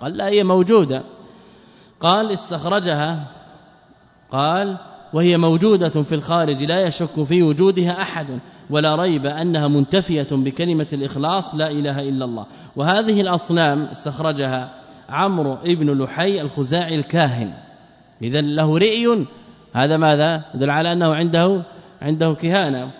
[0.00, 1.02] قال لا هي موجودة.
[2.00, 3.26] قال استخرجها
[4.30, 4.76] قال
[5.12, 8.26] وهي موجودة في الخارج لا يشك في وجودها أحد
[8.70, 12.46] ولا ريب أنها منتفية بكلمة الإخلاص لا إله إلا الله.
[12.76, 14.74] وهذه الأصنام استخرجها
[15.08, 17.52] عمرو ابن لحي الخزاعي الكاهن.
[18.22, 19.26] اذا له رئي
[19.72, 21.62] هذا ماذا؟ يدل على أنه عنده
[22.02, 22.90] عنده كهانة.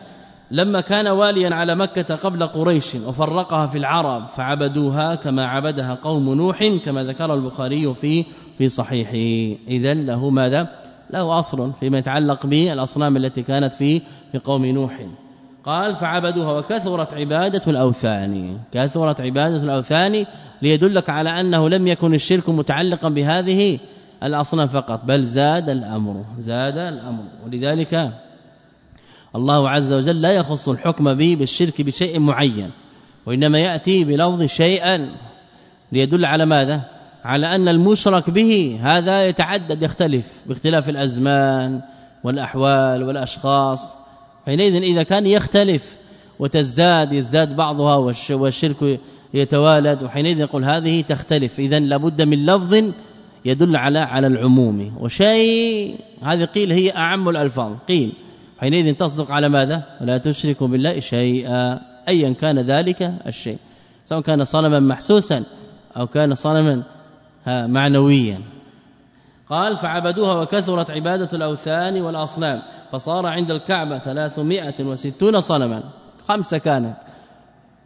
[0.50, 6.64] لما كان واليا على مكة قبل قريش وفرقها في العرب فعبدوها كما عبدها قوم نوح
[6.84, 8.24] كما ذكر البخاري في
[8.58, 9.56] في صحيحه.
[9.68, 10.79] اذا له ماذا؟
[11.12, 15.06] له أصل فيما يتعلق بالأصنام التي كانت في في قوم نوح.
[15.64, 18.58] قال فعبدوها وكثرت عبادة الأوثان.
[18.72, 20.26] كثرت عبادة الأوثان
[20.62, 23.78] ليدلك على أنه لم يكن الشرك متعلقا بهذه
[24.22, 27.24] الأصنام فقط بل زاد الأمر زاد الأمر.
[27.44, 28.12] ولذلك
[29.36, 32.70] الله عز وجل لا يخص الحكم به بالشرك بشيء معين
[33.26, 35.10] وإنما يأتي بلفظ شيئا
[35.92, 41.80] ليدل على ماذا؟ على أن المشرك به هذا يتعدد يختلف باختلاف الأزمان
[42.24, 43.98] والأحوال والأشخاص.
[44.46, 45.96] حينئذ إذا كان يختلف
[46.38, 47.96] وتزداد يزداد بعضها
[48.30, 49.00] والشرك
[49.34, 51.58] يتوالد وحينئذ يقول هذه تختلف.
[51.58, 52.84] إذا لابد من لفظ
[53.44, 54.92] يدل على على العموم.
[55.00, 57.72] وشيء هذه قيل هي أعم الألفاظ.
[57.88, 58.12] قيل
[58.60, 63.58] حينئذ تصدق على ماذا؟ ولا تشركوا بالله شيئا ايا كان ذلك الشيء
[64.04, 65.44] سواء كان صنما محسوسا
[65.96, 66.82] أو كان صنما
[67.46, 68.40] معنويا.
[69.48, 72.62] قال فعبدوها وكثرت عبادة الأوثان والأصنام.
[72.92, 75.82] فصار عند الكعبة 360 صنما.
[76.28, 76.96] خمسة كانت.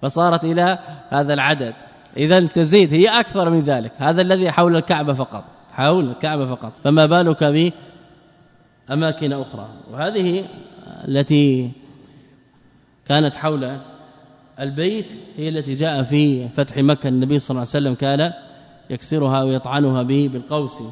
[0.03, 1.75] فصارت إلى هذا العدد.
[2.17, 3.93] اذا تزيد هي أكثر من ذلك.
[3.97, 5.45] هذا الذي حول الكعبة فقط.
[5.73, 6.73] حول الكعبة فقط.
[6.85, 7.73] فما بالك
[8.89, 10.49] بأماكن أخرى؟ وهذه
[11.09, 11.71] التي
[13.07, 13.79] كانت حول
[14.61, 17.09] البيت هي التي جاء في فتح مكة.
[17.09, 18.33] النبي صلى الله عليه وسلم كان
[18.91, 20.83] يكسرها ويطعنها به بالقوس.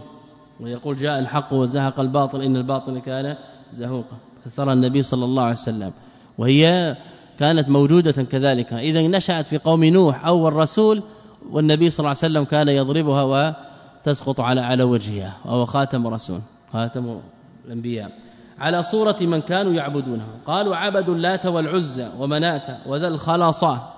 [0.61, 3.37] ويقول جاء الحق وزهق الباطل إن الباطل كان
[3.71, 4.17] زهوقا.
[4.45, 5.93] كسرها النبي صلى الله عليه وسلم.
[6.39, 6.97] وهي
[7.39, 8.73] كانت موجودة كذلك.
[8.73, 11.03] إذا نشأت في قوم نوح أول رسول
[11.51, 16.41] والنبي صلى الله عليه وسلم كان يضربها وتسقط على على وجهها وهو خاتم رسول
[16.73, 17.21] خاتم
[17.67, 18.13] الأنبياء.
[18.59, 23.92] على صورة من كانوا يعبدونها قالوا عبدوا اللات والعزى ومنات وذا الخلاصة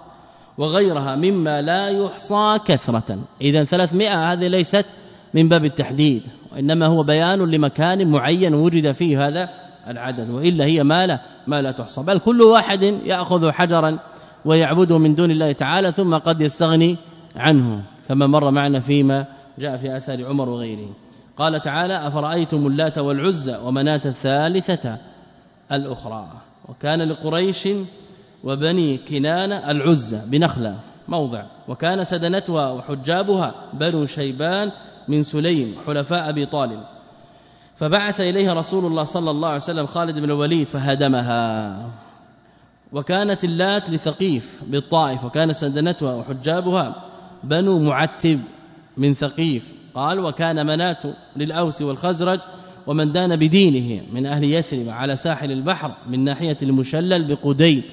[0.59, 3.19] وغيرها مما لا يحصى كثرة.
[3.41, 4.87] اذا 300 هذه ليست
[5.35, 9.49] من باب التحديد وإنما هو بيان لمكان معين وجد فيه هذا
[9.89, 12.03] العدد وإلا هي ما لا ما لا تحصى.
[12.03, 13.99] بل كل واحد يأخذ حجرا
[14.45, 16.97] ويعبده من دون الله تعالى ثم قد يستغني
[17.37, 19.27] عنه كما مر معنا فيما
[19.59, 20.89] جاء في آثار عمر وغيره.
[21.37, 24.99] قال تعالى أفرأيتم اللات والعزى ومناة الثالثة
[25.73, 26.29] الأخرى؟
[26.69, 27.69] وكان لقريش
[28.45, 30.77] وبني كنانه العزى بنخلة
[31.09, 31.43] موضع.
[31.69, 34.73] وكان سدنتها وحجابها بنو شيبان
[35.09, 36.81] من سليم حلفاء أبي طالب.
[37.75, 41.91] فبعث إليها رسول الله صلى الله عليه وسلم خالد بن الوليد فهدمها.
[42.93, 47.05] وكانت اللات لثقيف بالطائف وكان سدنتها وحجابها
[47.45, 48.41] بنو معتب
[48.97, 49.75] من ثقيف.
[49.95, 51.03] قال وكان منات
[51.37, 52.41] للأوس والخزرج
[52.87, 57.85] ومن دان بدينه من أهل يثرب على ساحل البحر من ناحية المشلل بقديد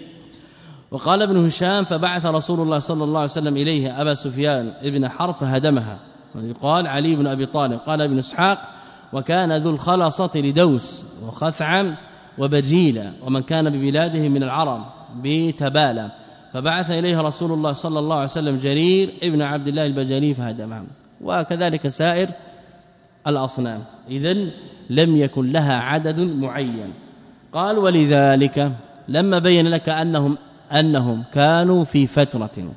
[0.92, 5.34] وقال ابن هشام فبعث رسول الله صلى الله عليه وسلم إليه أبا سفيان ابن حرب
[5.34, 6.00] فهدمها.
[6.36, 8.62] ويقال علي بن أبي طالب قال ابن إسحاق
[9.14, 11.96] وكان ذو الخلصة لدوس وخثعم
[12.38, 14.86] وبجيلة ومن كان ببلاده من العرب
[15.24, 16.12] بتبالى.
[16.54, 20.84] فبعث إليه رسول الله صلى الله عليه وسلم جرير ابن عبد الله البجلي فهدمها
[21.22, 22.30] وكذلك سائر
[23.28, 23.84] الأصنام.
[24.10, 24.34] إذا
[24.90, 26.94] لم يكن لها عدد معين.
[27.54, 28.72] قال ولذلك
[29.08, 30.38] لما بين لك أنهم
[30.80, 32.72] أنهم كانوا في فترة.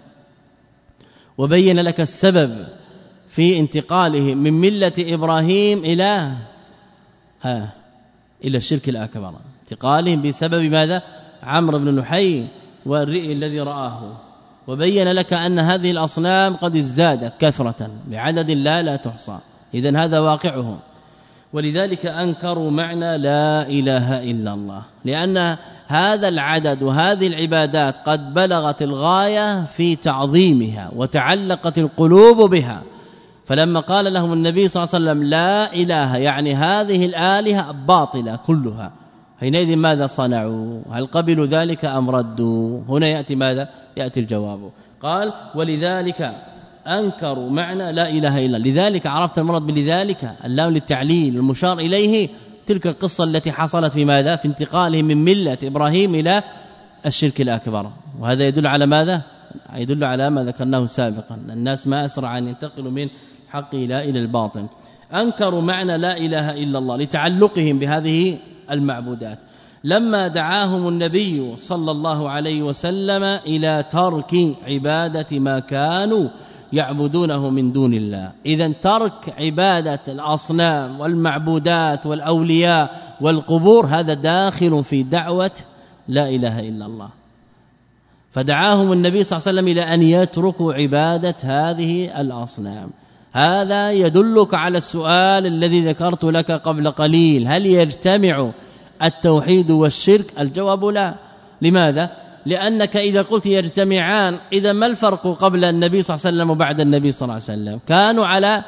[1.38, 2.66] وبين لك السبب
[3.28, 6.32] في انتقالهم من ملة إبراهيم إلى
[7.42, 7.72] ها
[8.44, 9.34] إلى الشرك الأكبر.
[9.62, 11.02] انتقالهم بسبب ماذا؟
[11.42, 12.48] عمرو بن نحي
[12.86, 14.16] والرئي الذي رآه.
[14.66, 19.38] وبين لك أن هذه الأصنام قد ازدادت كثرة بعدد لا لا تحصى.
[19.74, 20.78] اذا هذا واقعهم.
[21.54, 24.82] ولذلك أنكروا معنى لا إله إلا الله.
[25.04, 32.82] لأن هذا العدد وهذه العبادات قد بلغت الغاية في تعظيمها وتعلقت القلوب بها.
[33.46, 38.92] فلما قال لهم النبي صلى الله عليه وسلم لا إله يعني هذه الآلهة باطلة كلها.
[39.40, 44.70] حينئذ ماذا صنعوا؟ هل قبلوا ذلك أم ردوا؟ هنا يأتي ماذا؟ يأتي الجواب.
[45.02, 46.34] قال ولذلك
[46.86, 52.28] أنكروا معنى لا إله إلا لذلك عرفت المرض بلذلك اللام للتعليل المشار إليه
[52.66, 56.42] تلك القصة التي حصلت في ماذا؟ في انتقالهم من ملة إبراهيم إلى
[57.06, 57.90] الشرك الأكبر.
[58.20, 59.22] وهذا يدل على ماذا؟
[59.74, 61.34] يدل على ما ذكرناه سابقا.
[61.34, 63.08] الناس ما أسرع أن ينتقلوا من
[63.48, 64.66] حق لا إلى الباطن.
[65.14, 68.38] أنكروا معنى لا إله إلا الله لتعلقهم بهذه
[68.70, 69.38] المعبودات.
[69.84, 74.34] لما دعاهم النبي صلى الله عليه وسلم إلى ترك
[74.66, 76.28] عبادة ما كانوا
[76.74, 78.32] يعبدونه من دون الله.
[78.46, 85.50] اذا ترك عبادة الأصنام والمعبودات والأولياء والقبور هذا داخل في دعوة
[86.08, 87.08] لا إله إلا الله.
[88.32, 92.90] فدعاهم النبي صلى الله عليه وسلم إلى أن يتركوا عبادة هذه الأصنام.
[93.32, 98.50] هذا يدلك على السؤال الذي ذكرت لك قبل قليل هل يجتمع
[99.02, 101.14] التوحيد والشرك؟ الجواب لا.
[101.62, 102.10] لماذا؟
[102.46, 107.10] لأنك إذا قلت يجتمعان إذا ما الفرق قبل النبي صلى الله عليه وسلم وبعد النبي
[107.10, 108.64] صلى الله عليه وسلم؟ كانوا على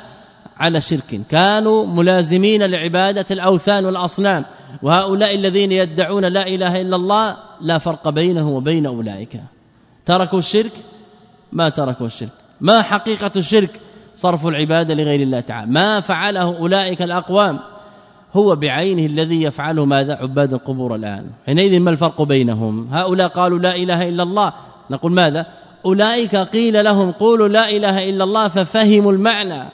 [0.57, 4.45] على شرك كانوا ملازمين لعبادة الأوثان والأصنام.
[4.83, 9.41] وهؤلاء الذين يدعون لا إله إلا الله لا فرق بينه وبين أولئك.
[10.07, 10.73] تركوا الشرك؟
[11.53, 12.33] ما تركوا الشرك.
[12.61, 13.81] ما حقيقة الشرك؟
[14.15, 15.73] صرف العبادة لغير الله تعالى.
[15.73, 17.59] ما فعله أولئك الأقوام.
[18.33, 21.27] هو بعينه الذي يفعله ماذا؟ عباد القبور الآن.
[21.47, 24.53] حينئذ ما الفرق بينهم؟ هؤلاء قالوا لا إله إلا الله.
[24.91, 25.47] نقول ماذا؟
[25.85, 29.65] أولئك قيل لهم قولوا لا إله إلا الله ففهموا المعنى.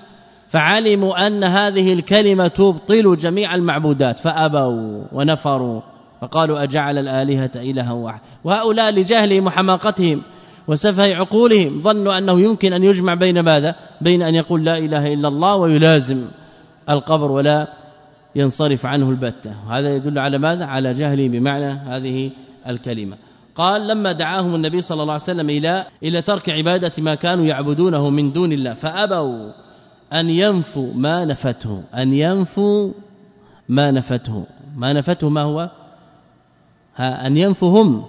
[0.49, 4.19] فعلموا أن هذه الكلمة تبطل جميع المعبودات.
[4.19, 5.81] فأبوا ونفروا
[6.21, 8.21] فقالوا أجعل الآلهة إلها واحد.
[8.45, 10.23] وهؤلاء لجهلهم وحماقتهم
[10.69, 15.29] وسفه عقولهم ظنوا أنه يمكن أن يجمع بين ماذا؟ بين أن يقول لا إله إلا
[15.29, 16.25] الله ويلازم
[16.91, 17.69] القبر ولا
[18.37, 19.55] ينصرف عنه البتة.
[19.69, 22.31] هذا يدل على ماذا؟ على جهله بمعنى هذه
[22.69, 23.17] الكلمة.
[23.55, 28.11] قال لما دعاهم النبي صلى الله عليه وسلم إلى إلى ترك عبادة ما كانوا يعبدونه
[28.11, 29.53] من دون الله فأبوا
[30.13, 32.93] أن ينفوا ما نفته أن ينفوا
[33.69, 34.45] ما نفته.
[34.77, 35.71] ما نفته ما هو؟
[36.97, 38.05] ها أن ينفوا هم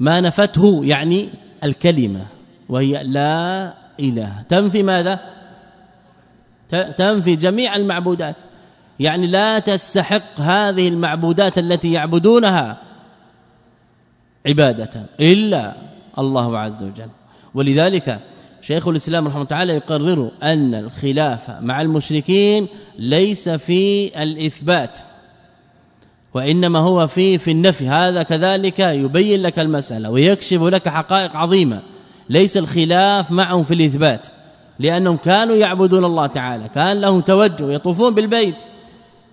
[0.00, 1.28] ما نفته يعني
[1.64, 2.26] الكلمة
[2.68, 4.42] وهي لا إله.
[4.48, 5.20] تنفي ماذا؟
[6.96, 8.36] تنفي جميع المعبودات.
[9.00, 12.82] يعني لا تستحق هذه المعبودات التي يعبدونها
[14.46, 15.74] عبادة إلا
[16.18, 17.08] الله عز وجل.
[17.54, 18.20] ولذلك
[18.62, 24.98] شيخ الإسلام رحمه الله تعالى يقرر أن الخلاف مع المشركين ليس في الإثبات
[26.34, 27.88] وإنما هو في في النفي.
[27.88, 31.82] هذا كذلك يبين لك المسألة ويكشف لك حقائق عظيمة.
[32.30, 34.26] ليس الخلاف معهم في الإثبات
[34.78, 38.69] لأنهم كانوا يعبدون الله تعالى كان لهم توجه يطوفون بالبيت.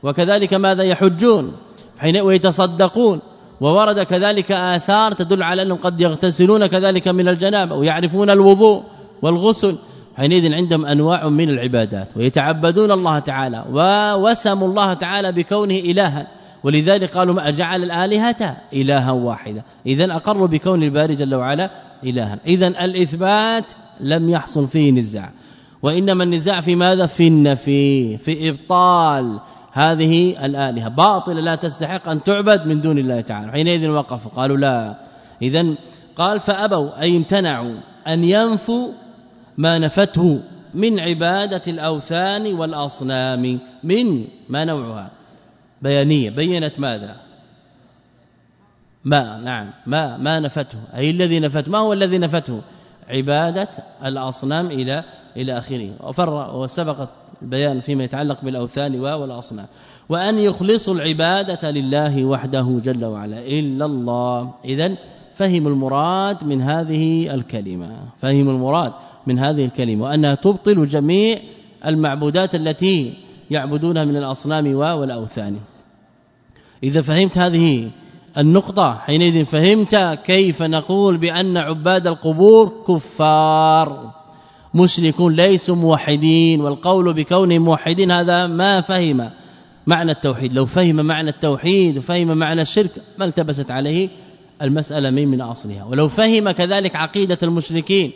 [0.04, 1.52] وكذلك ماذا يحجون؟
[2.00, 3.20] حين ويتصدقون.
[3.62, 8.84] وورد كذلك آثار تدل على أنهم قد يغتسلون كذلك من الجنابة ويعرفون الوضوء
[9.22, 9.78] والغسل.
[10.16, 16.28] حينئذ عندهم أنواع من العبادات ويتعبدون الله تعالى ووسموا الله تعالى بكونه إلها.
[16.64, 19.64] ولذلك قالوا ما جعل الآلهة إلها واحدة.
[19.86, 21.70] اذا اقروا بكون الباري جل وعلا
[22.04, 22.40] إلها.
[22.48, 25.30] اذا الإثبات لم يحصل فيه نزاع.
[25.82, 29.40] وإنما النزاع في ماذا؟ في النفي في إبطال.
[29.78, 30.90] هذه الآلهة.
[30.90, 33.52] باطلة لا تستحق أن تعبد من دون الله تعالى.
[33.52, 34.32] حينئذ وقفوا.
[34.32, 34.96] قالوا لا.
[35.42, 35.76] اذا
[36.16, 37.76] قال فأبوا أي امتنعوا
[38.08, 38.92] أن ينفوا
[39.58, 40.42] ما نفته
[40.74, 45.12] من عبادة الأوثان والأصنام من ما نوعها.
[45.82, 46.30] بيانية.
[46.30, 47.16] بينت ماذا؟
[49.06, 49.38] ما.
[49.38, 49.70] نعم.
[49.86, 50.18] ما.
[50.18, 50.80] ما نفته.
[50.96, 52.62] أي الذي نفته ما هو الذي نفته؟
[53.10, 53.70] عبادة
[54.06, 55.04] الأصنام إلى
[55.38, 55.90] إلى آخره.
[56.04, 57.10] وفر وسبقت
[57.42, 59.68] البيان فيما يتعلق بالأوثان والأصنام.
[60.10, 63.40] وأن يخلصوا العبادة لله وحده جل وعلا.
[63.40, 64.54] إلا الله.
[64.66, 64.98] إذا
[65.36, 67.92] فهم المراد من هذه الكلمة.
[68.18, 68.94] فهم المراد
[69.28, 70.04] من هذه الكلمة.
[70.04, 71.40] وأنها تبطل جميع
[71.86, 73.14] المعبودات التي
[73.52, 75.58] يعبدونها من الأصنام والأوثان.
[76.84, 77.92] إذا فهمت هذه
[78.38, 78.94] النقطة.
[78.94, 84.12] حينئذ فهمت كيف نقول بأن عباد القبور كفار
[84.74, 89.30] مشركون ليسوا موحدين والقول بكونهم موحدين هذا ما فهم
[89.88, 90.54] معنى التوحيد.
[90.54, 94.10] لو فهم معنى التوحيد وفهم معنى الشرك ما التبست عليه
[94.62, 95.84] المسألة من من أصلها.
[95.84, 98.12] ولو فهم كذلك عقيدة المشركين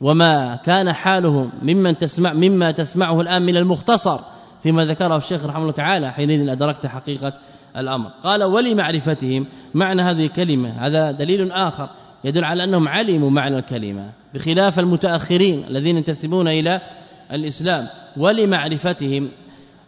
[0.00, 4.18] وما كان حالهم ممن تسمع مما تسمعه الآن من المختصر
[4.62, 6.12] فيما ذكره الشيخ رحمه الله تعالى.
[6.12, 7.32] حينئذ أدركت حقيقة
[7.76, 8.10] الأمر.
[8.24, 11.88] قال ولمعرفتهم معنى هذه الكلمة هذا دليل آخر
[12.24, 16.80] يدل على أنهم علموا معنى الكلمة بخلاف المتأخرين الذين ينتسبون إلى
[17.32, 17.88] الإسلام.
[18.16, 19.28] ولمعرفتهم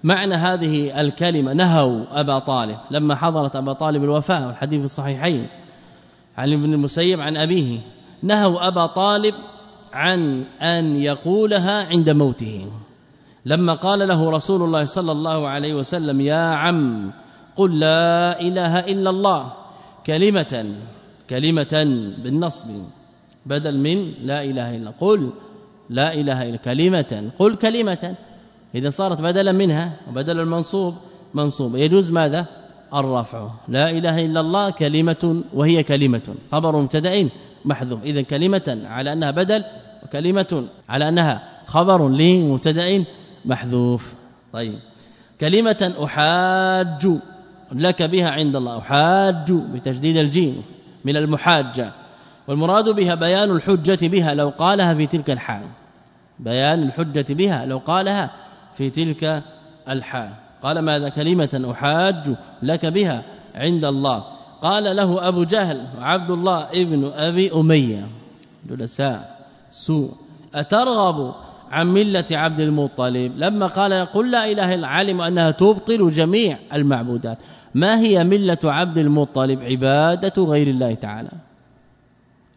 [0.05, 2.77] معنى هذه الكلمة نهوا أبا طالب.
[2.91, 5.47] لما حضرت أبا طالب الوفاة والحديث الصحيحين
[6.39, 7.79] عن ابن المسيب عن أبيه
[8.23, 9.35] نهوا أبا طالب
[9.93, 12.67] عن أن يقولها عند موته.
[13.47, 17.13] لما قال له رسول الله صلى الله عليه وسلم يا عم
[17.57, 19.53] قل لا إله إلا الله.
[20.07, 20.75] كلمة
[21.31, 21.75] كلمة
[22.23, 22.69] بالنصب
[23.47, 25.31] بدل من لا إله إلا قل
[25.91, 28.15] لا إله إلا كلمة قل كلمة.
[28.75, 30.95] إذا صارت بدلا منها وبدل المنصوب
[31.35, 31.77] منصوب.
[31.77, 32.47] يجوز ماذا؟
[32.95, 33.51] الرفع.
[33.69, 36.35] لا إله إلا الله كلمة وهي كلمة.
[36.53, 37.29] خبر مبتدا
[37.65, 38.03] محذوف.
[38.05, 39.65] اذا كلمة على أنها بدل
[40.05, 43.05] وكلمة على أنها خبر لمبتدا
[43.45, 44.15] محذوف.
[44.53, 44.79] طيب.
[45.41, 47.32] كلمة أحاج.
[47.73, 48.79] لك بها عند الله.
[48.79, 50.63] احاج بتشديد الجيم
[51.05, 51.93] من المحاجة
[52.49, 55.67] والمراد بها بيان الحجة بها لو قالها في تلك الحال.
[56.39, 58.31] بيان الحجة بها لو قالها
[58.77, 59.43] في تلك
[59.89, 60.31] الحال.
[60.63, 63.23] قال ماذا كلمة أحاج لك بها
[63.55, 64.25] عند الله؟
[64.63, 68.07] قال له أبو جهل وعبد الله ابن أبي أمية.
[68.69, 70.11] جلساء سوء.
[70.55, 71.35] أترغب
[71.71, 77.39] عن ملة عبد المطلب؟ لما قال قل لا إله إلا علم أنها تبطل جميع المعبودات.
[77.75, 81.31] ما هي ملة عبد المطلب؟ عبادة غير الله تعالى.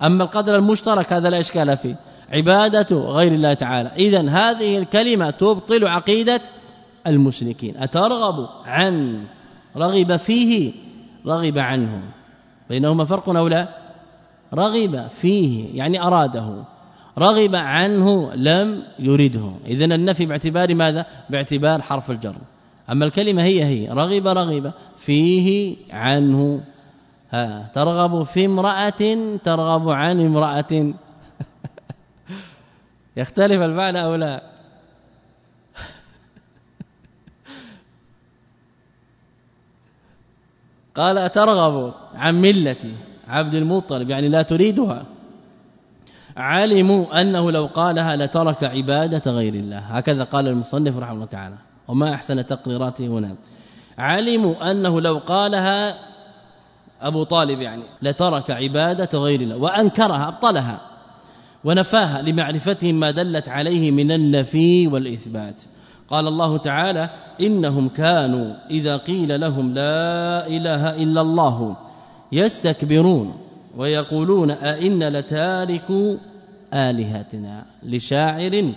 [0.03, 1.95] أما القدر المشترك هذا لا إشكال فيه.
[2.29, 3.91] عبادة غير الله تعالى.
[3.95, 6.41] اذا هذه الكلمة تبطل عقيدة
[7.07, 7.77] المشركين.
[7.77, 9.23] أترغب عن
[9.77, 10.73] رغب فيه
[11.27, 12.01] رغب عنه
[12.69, 13.67] بينهما فرق أو لا؟
[14.53, 16.63] رغب فيه يعني أراده.
[17.17, 19.51] رغب عنه لم يرده.
[19.65, 22.35] اذا النفي باعتبار ماذا؟ باعتبار حرف الجر.
[22.91, 26.63] أما الكلمة هي هي رغب رغب فيه عنه.
[27.31, 30.93] ها ترغب في امرأة ترغب عن امرأة.
[33.17, 34.43] يختلف المعنى أو لا؟
[40.95, 42.93] قال أترغب عن ملتي
[43.27, 45.05] عبد المطلب يعني لا تريدها.
[46.37, 49.77] علموا أنه لو قالها لترك عبادة غير الله.
[49.77, 51.55] هكذا قال المصنف رحمه الله تعالى.
[51.87, 53.35] وما أحسن تقريراته هنا.
[53.97, 55.95] علموا أنه لو قالها
[57.01, 60.81] أبو طالب يعني لترك عبادة غير الله وأنكرها أبطلها
[61.63, 65.63] ونفاها لمعرفتهم ما دلت عليه من النفي والإثبات.
[66.09, 67.09] قال الله تعالى
[67.41, 71.75] إنهم كانوا إذا قيل لهم لا إله إلا الله
[72.31, 73.33] يستكبرون
[73.77, 76.17] ويقولون أئن لتاركوا
[76.73, 78.73] آلهتنا لشاعر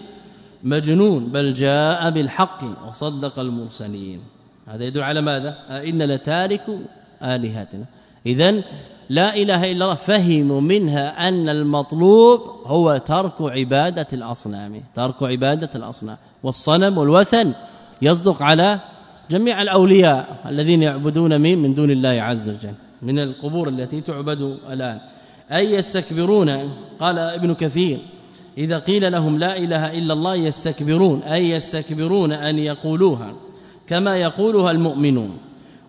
[0.64, 4.20] مجنون بل جاء بالحق وصدق المرسلين.
[4.66, 6.78] هذا يدل على ماذا؟ أئن لتاركوا
[7.22, 7.84] آلهتنا.
[8.26, 8.50] اذا
[9.08, 16.16] لا إله إلا الله فهموا منها أن المطلوب هو ترك عبادة الأصنام ترك عبادة الأصنام.
[16.42, 17.54] والصنم والوثن
[18.02, 18.80] يصدق على
[19.30, 25.00] جميع الأولياء الذين يعبدون من من دون الله عز وجل من القبور التي تعبد الآن.
[25.52, 26.50] أي يستكبرون؟
[27.00, 27.98] قال ابن كثير.
[28.58, 33.34] إذا قيل لهم لا إله إلا الله يستكبرون أي يستكبرون أن يقولوها
[33.86, 35.38] كما يقولها المؤمنون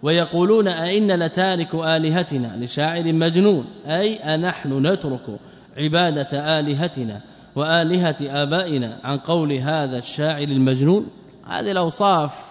[0.04, 5.40] ويقولون أئن لتارك آلهتنا لشاعر مجنون أي أنحن نترك
[5.78, 7.22] عبادة آلهتنا
[7.56, 11.08] وآلهة آبائنا عن قول هذا الشاعر المجنون؟
[11.48, 12.46] هذه الأوصاف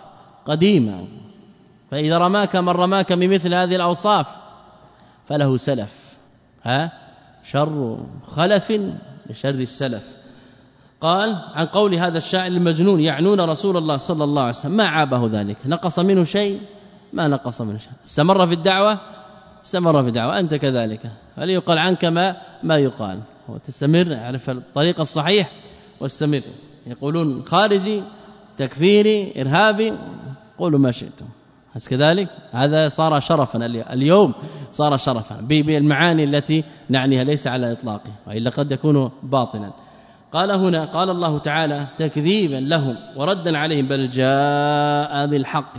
[0.47, 1.05] قديمة
[1.91, 4.27] فإذا رماك من رماك بمثل هذه الأوصاف
[5.27, 6.16] فله سلف
[6.62, 6.93] ها
[7.45, 8.73] شر خلف
[9.31, 10.16] لشر السلف.
[11.01, 14.76] قال عن قول هذا الشاعر المجنون يعنون رسول الله صلى الله عليه وسلم.
[14.76, 16.61] ما عابه ذلك؟ نقص منه شيء؟
[17.12, 17.93] ما نقص منه شيء.
[18.07, 19.01] استمر في الدعوة؟
[19.64, 20.39] استمر في الدعوة.
[20.39, 21.11] أنت كذلك.
[21.37, 23.20] هل يقال عنك ما؟ ما يقال.
[23.49, 25.53] وتستمر اعرف الطريق الصحيح
[26.01, 26.43] واستمر.
[26.87, 28.03] يقولون خارجي
[28.57, 29.99] تكفيري إرهابي
[30.59, 31.26] قولوا ما شئتم.
[31.79, 34.35] هل كذلك؟ هذا صار شرفا اليوم
[34.72, 39.72] صار شرفا بالمعاني التي نعنيها ليس على إطلاقه وإلا قد يكون باطلا.
[40.33, 45.72] قال هنا قال الله تعالى تكذيبا لهم وردا عليهم بل جاء بالحق.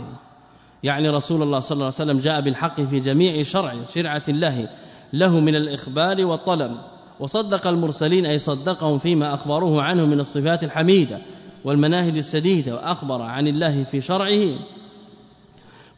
[0.82, 4.68] يعني رسول الله صلى الله عليه وسلم جاء بالحق في جميع شرع شرعة الله
[5.12, 6.72] له من الإخبار والطلب.
[7.20, 11.18] وصدق المرسلين أي صدقهم فيما أخبروه عنه من الصفات الحميدة
[11.64, 14.79] والمناهج السديدة وأخبر عن الله في شرعه.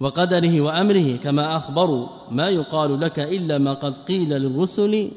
[0.03, 5.11] وقدره وأمره كما اخبروا ما يقال لك إلا ما قد قيل للرسل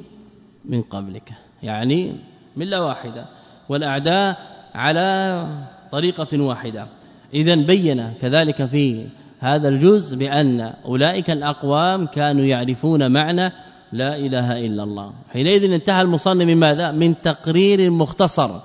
[0.66, 1.30] من قبلك.
[1.64, 2.16] يعني
[2.58, 3.26] مله واحدة.
[3.70, 4.38] والأعداء
[4.76, 5.48] على
[5.92, 6.88] طريقة واحدة.
[7.34, 9.08] اذا بين كذلك في
[9.40, 13.52] هذا الجزء بأن أولئك الأقوام كانوا يعرفون معنى
[13.92, 15.14] لا إله إلا الله.
[15.30, 18.60] حينئذ انتهى المصنف من ماذا؟ من تقرير مختصر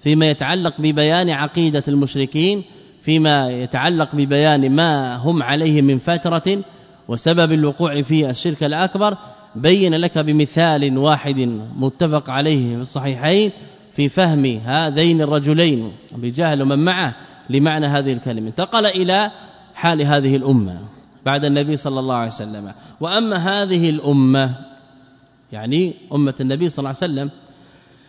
[0.00, 2.64] فيما يتعلق ببيان عقيدة المشركين
[3.02, 6.62] فيما يتعلق ببيان ما هم عليه من فترة
[7.08, 9.16] وسبب الوقوع في الشرك الأكبر
[9.54, 11.38] بين لك بمثال واحد
[11.76, 13.52] متفق عليه في الصحيحين
[13.92, 17.16] في فهم هذين الرجلين بجهل ومن معه
[17.50, 18.48] لمعنى هذه الكلمة.
[18.48, 19.30] انتقل إلى
[19.74, 20.80] حال هذه الأمة
[21.26, 22.72] بعد النبي صلى الله عليه وسلم.
[23.00, 24.54] وأما هذه الأمة
[25.52, 27.30] يعني أمة النبي صلى الله عليه وسلم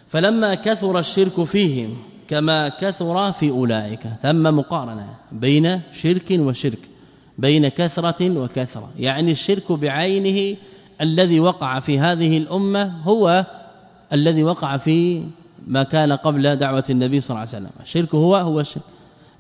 [0.07, 1.97] فلما كثر الشرك فيهم
[2.32, 6.79] كما كثر في أولئك ثم مقارنة بين شرك وشرك
[7.38, 8.89] بين كثرة وكثرة.
[8.99, 10.57] يعني الشرك بعينه
[11.01, 13.45] الذي وقع في هذه الأمة هو
[14.13, 15.23] الذي وقع في
[15.67, 17.82] ما كان قبل دعوة النبي صلى الله عليه وسلم.
[17.82, 18.84] الشرك هو هو الشرك.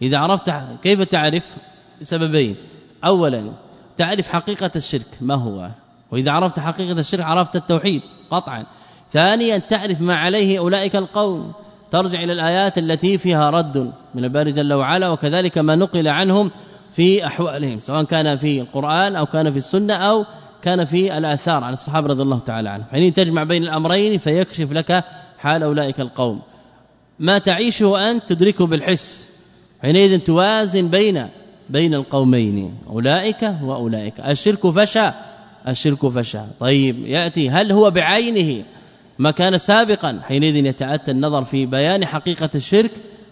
[0.01, 1.55] إذا عرفت كيف تعرف
[2.01, 2.55] سببين
[3.05, 3.51] اولا
[3.97, 5.69] تعرف حقيقة الشرك ما هو؟
[6.11, 8.65] وإذا عرفت حقيقة الشرك عرفت التوحيد قطعا.
[9.11, 11.53] ثانيا تعرف ما عليه أولئك القوم.
[11.91, 16.51] ترجع إلى الآيات التي فيها رد من الباري جل وعلا وكذلك ما نقل عنهم
[16.91, 20.25] في أحوالهم سواء كان في القرآن أو كان في السنة أو
[20.61, 22.85] كان في الآثار عن الصحابة رضي الله تعالى عنهم.
[22.91, 25.03] حين تجمع بين الأمرين فيكشف لك
[25.37, 26.41] حال أولئك القوم.
[27.19, 29.29] ما تعيشه انت تدركه بالحس
[29.81, 31.27] حينئذ توازن بين
[31.69, 34.19] بين القومين أولئك وأولئك.
[34.19, 35.11] الشرك فشى
[35.67, 36.39] الشرك فشى.
[36.59, 38.63] طيب يأتي هل هو بعينه؟
[39.19, 42.91] ما كان سابقا حينئذ يتاتى النظر في بيان حقيقة الشرك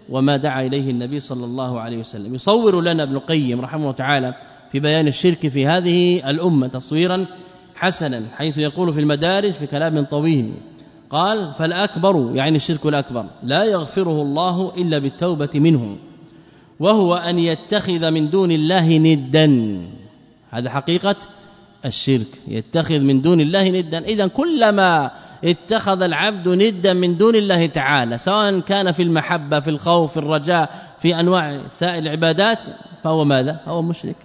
[0.09, 2.35] وما دعا إليه النبي صلى الله عليه وسلم.
[2.35, 4.33] يصور لنا ابن القيم رحمه الله تعالى
[4.71, 7.25] في بيان الشرك في هذه الأمة تصويرا
[7.75, 10.53] حسنا حيث يقول في المدارج في كلام طويل
[11.09, 15.97] قال فالأكبر يعني الشرك الأكبر لا يغفره الله إلا بالتوبة منه
[16.79, 19.79] وهو أن يتخذ من دون الله ندا.
[20.49, 21.15] هذا حقيقة
[21.85, 23.99] الشرك يتخذ من دون الله ندا.
[23.99, 25.11] اذا كلما
[25.43, 30.69] اتخذ العبد ندا من دون الله تعالى سواء كان في المحبة في الخوف في الرجاء
[30.99, 32.67] في أنواع سائر العبادات
[33.03, 34.15] فهو ماذا؟ هو مشرك.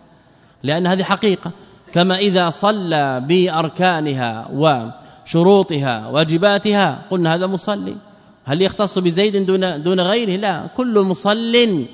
[0.62, 1.50] لأن هذه حقيقة.
[1.92, 7.96] كما إذا صلى بأركانها وشروطها واجباتها قلنا هذا مصلي.
[8.44, 10.66] هل يختص بزيد دون دون غيره؟ لا.
[10.76, 11.86] كل مصل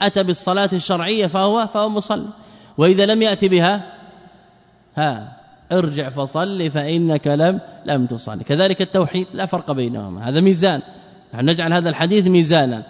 [0.00, 2.28] أتى بالصلاة الشرعية فهو فهو مصلي.
[2.78, 3.97] وإذا لم يأتي بها
[4.98, 5.36] ها
[5.72, 8.44] ارجع فصل فإنك لم لم تصلي.
[8.44, 10.82] كذلك التوحيد لا فرق بينهما هذا ميزان.
[11.34, 12.82] نحن نجعل هذا الحديث ميزانا.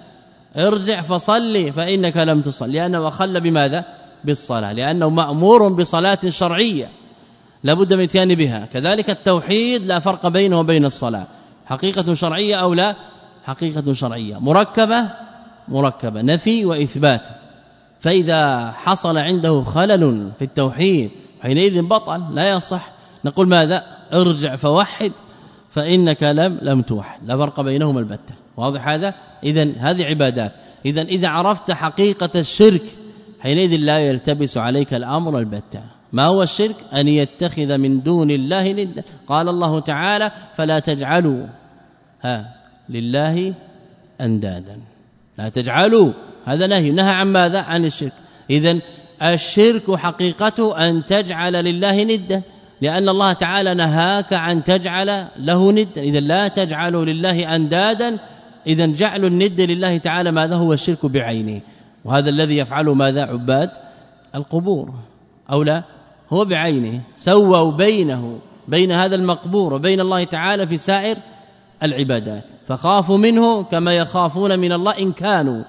[0.56, 3.84] ارجع فصل فإنك لم تصل لأنه أخل بماذا؟
[4.24, 4.72] بالصلاة.
[4.72, 6.88] لأنه مأمور بصلاة شرعية.
[7.64, 8.66] لابد من اتيان بها.
[8.72, 11.26] كذلك التوحيد لا فرق بينه وبين الصلاة.
[11.66, 12.96] حقيقة شرعية أو لا؟
[13.44, 14.38] حقيقة شرعية.
[14.38, 15.10] مركبة؟
[15.68, 16.22] مركبة.
[16.22, 17.28] نفي وإثبات.
[18.00, 21.10] فإذا حصل عنده خلل في التوحيد
[21.42, 22.90] حينئذ بطل لا يصح.
[23.24, 25.12] نقول ماذا؟ ارجع فوحد
[25.70, 27.20] فإنك لم لم توحد.
[27.26, 28.34] لا فرق بينهما البتة.
[28.56, 29.14] واضح هذا؟
[29.44, 30.52] اذا هذه عبادات.
[30.86, 32.82] اذا إذا عرفت حقيقة الشرك
[33.40, 35.80] حينئذ لا يلتبس عليك الأمر البتة.
[36.12, 41.46] ما هو الشرك؟ أن يتخذ من دون الله ندا قال الله تعالى فلا تجعلوا
[42.22, 42.54] ها
[42.88, 43.54] لله
[44.20, 44.80] أندادا.
[45.38, 46.12] لا تجعلوا.
[46.44, 46.90] هذا نهي.
[46.90, 48.12] نهى عن ماذا؟ عن الشرك.
[48.50, 48.80] اذا
[49.22, 52.42] الشرك حقيقته أن تجعل لله ندا
[52.80, 56.02] لأن الله تعالى نهاك عن تجعل له ندا.
[56.02, 58.18] اذا لا تجعلوا لله أندادا
[58.66, 61.60] اذا جعل الند لله تعالى ماذا هو الشرك بعينه.
[62.04, 63.70] وهذا الذي يفعله ماذا عباد؟
[64.34, 64.94] القبور.
[65.52, 65.82] أو لا
[66.30, 67.00] هو بعينه.
[67.16, 68.38] سووا بينه
[68.68, 71.16] بين هذا المقبور وبين الله تعالى في سائر
[71.82, 72.44] العبادات.
[72.66, 75.62] فخافوا منه كما يخافون من الله إن كانوا.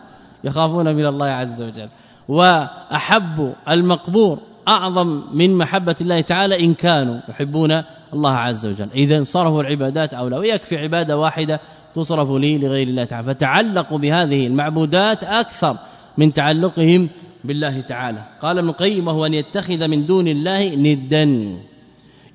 [0.43, 1.89] يخافون من الله عز وجل.
[2.29, 8.89] وأحب المقبور أعظم من محبة الله تعالى إن كانوا يحبون الله عز وجل.
[8.95, 11.59] اذا صرفوا العبادات أو لا ويكفي عبادة واحدة
[11.95, 13.33] تصرف لي لغير الله تعالى.
[13.33, 15.77] فتعلقوا بهذه المعبودات أكثر
[16.17, 17.09] من تعلقهم
[17.43, 18.23] بالله تعالى.
[18.41, 21.57] قال ابن القيم وهو أن يتخذ من دون الله ندا.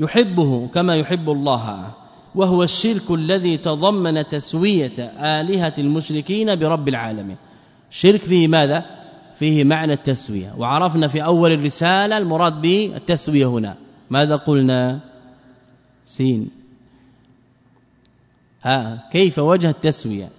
[0.01, 1.87] يحبه كما يحب الله.
[2.35, 4.99] وهو الشرك الذي تضمن تسوية
[5.39, 7.37] آلهة المشركين برب العالمين.
[7.91, 9.04] شرك فيه ماذا؟
[9.39, 10.55] فيه معنى التسوية.
[10.59, 13.77] وعرفنا في أول الرسالة المراد بالتسويه هنا.
[14.11, 15.01] ماذا قلنا؟
[16.05, 16.51] سين.
[18.63, 20.31] ها كيف وجه التسوية؟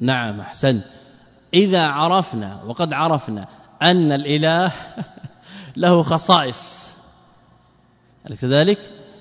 [0.00, 0.80] نعم أحسن.
[1.54, 3.48] إذا عرفنا وقد عرفنا
[3.82, 4.72] أن الإله
[5.76, 6.94] له خصائص.
[8.26, 8.78] أليس ذلك؟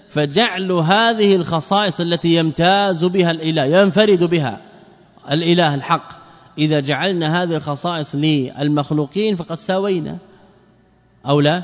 [0.09, 4.61] فجعل هذه الخصائص التي يمتاز بها الإله ينفرد بها
[5.31, 6.22] الإله الحق.
[6.57, 10.17] إذا جعلنا هذه الخصائص للمخلوقين فقد ساوينا.
[11.25, 11.63] أو لا؟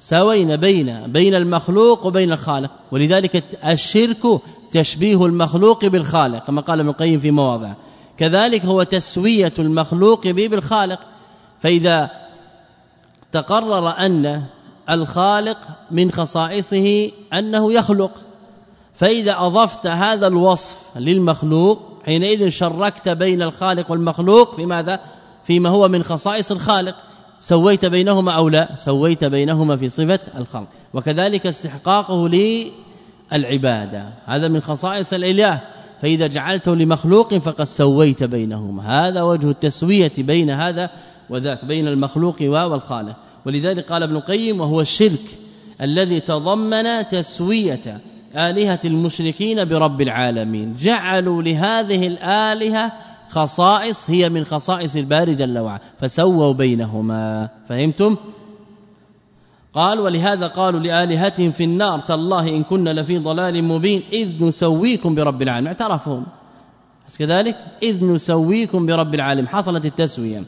[0.00, 2.70] ساوينا بين بين المخلوق وبين الخالق.
[2.92, 4.40] ولذلك الشرك
[4.72, 7.74] تشبيه المخلوق بالخالق كما قال ابن القيم في مواضع.
[8.16, 11.00] كذلك هو تسوية المخلوق به بالخالق.
[11.60, 12.10] فإذا
[13.32, 14.42] تقرر أن
[14.90, 15.58] الخالق
[15.90, 18.10] من خصائصه أنه يخلق
[18.94, 25.00] فإذا أضفت هذا الوصف للمخلوق حينئذ شركت بين الخالق والمخلوق في ماذا؟
[25.44, 26.94] فيما هو من خصائص الخالق.
[27.40, 30.66] سويت بينهما أو لا؟ سويت بينهما في صفة الخلق.
[30.94, 34.08] وكذلك استحقاقه للعبادة.
[34.26, 35.60] هذا من خصائص الإله.
[36.02, 39.08] فإذا جعلته لمخلوق فقد سويت بينهما.
[39.08, 40.90] هذا وجه التسوية بين هذا
[41.30, 43.16] وذاك بين المخلوق والخالق.
[43.46, 45.38] ولذلك قال ابن القيم وهو الشرك
[45.80, 48.00] الذي تضمن تسوية.
[48.34, 50.76] آلهة المشركين برب العالمين.
[50.76, 52.92] جعلوا لهذه الآلهة
[53.30, 57.48] خصائص هي من خصائص الباري جل وعلا فسووا بينهما.
[57.68, 58.16] فهمتم؟
[59.74, 65.42] قال ولهذا قالوا لآلهتهم في النار تالله إن كنا لفي ضلال مبين إذ نسويكم برب
[65.42, 65.66] العالمين.
[65.66, 66.26] اعترفهم
[67.18, 69.48] كذلك؟ إذ نسويكم برب العالمين.
[69.48, 70.44] حصلت التسوية.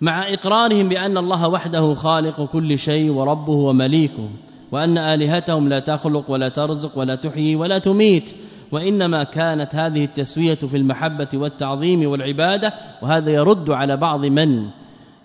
[0.00, 4.28] مع إقرارهم بأن الله وحده خالق كل شيء وربه ومليكه.
[4.72, 8.34] وأن آلهتهم لا تخلق ولا ترزق ولا تحيي ولا تميت
[8.72, 14.68] وإنما كانت هذه التسوية في المحبة والتعظيم والعبادة وهذا يرد على بعض من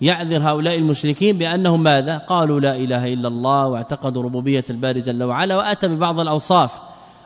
[0.00, 5.56] يعذر هؤلاء المشركين بأنهم ماذا؟ قالوا لا إله إلا الله واعتقدوا ربوبية الباري جل وعلا
[5.56, 6.80] وأتى ببعض الأوصاف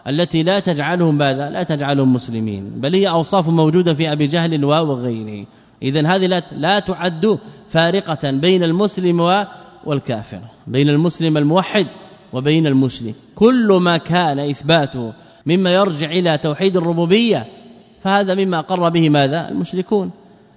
[0.09, 5.47] التي لا تجعلهم ماذا؟ لا تجعلهم مسلمين بل هي أوصاف موجودة في أبي جهل وغيره.
[5.83, 7.39] إذا هذه لا, لا تعد
[7.69, 9.47] فارقة بين المسلم
[9.85, 11.87] والكافر بين المسلم الموحد.
[12.37, 15.12] وبين المشرك كل ما كان إثباته
[15.47, 17.47] مما يرجع إلى توحيد الربوبية
[18.03, 20.11] فهذا مما قر به ماذا؟ المشركون.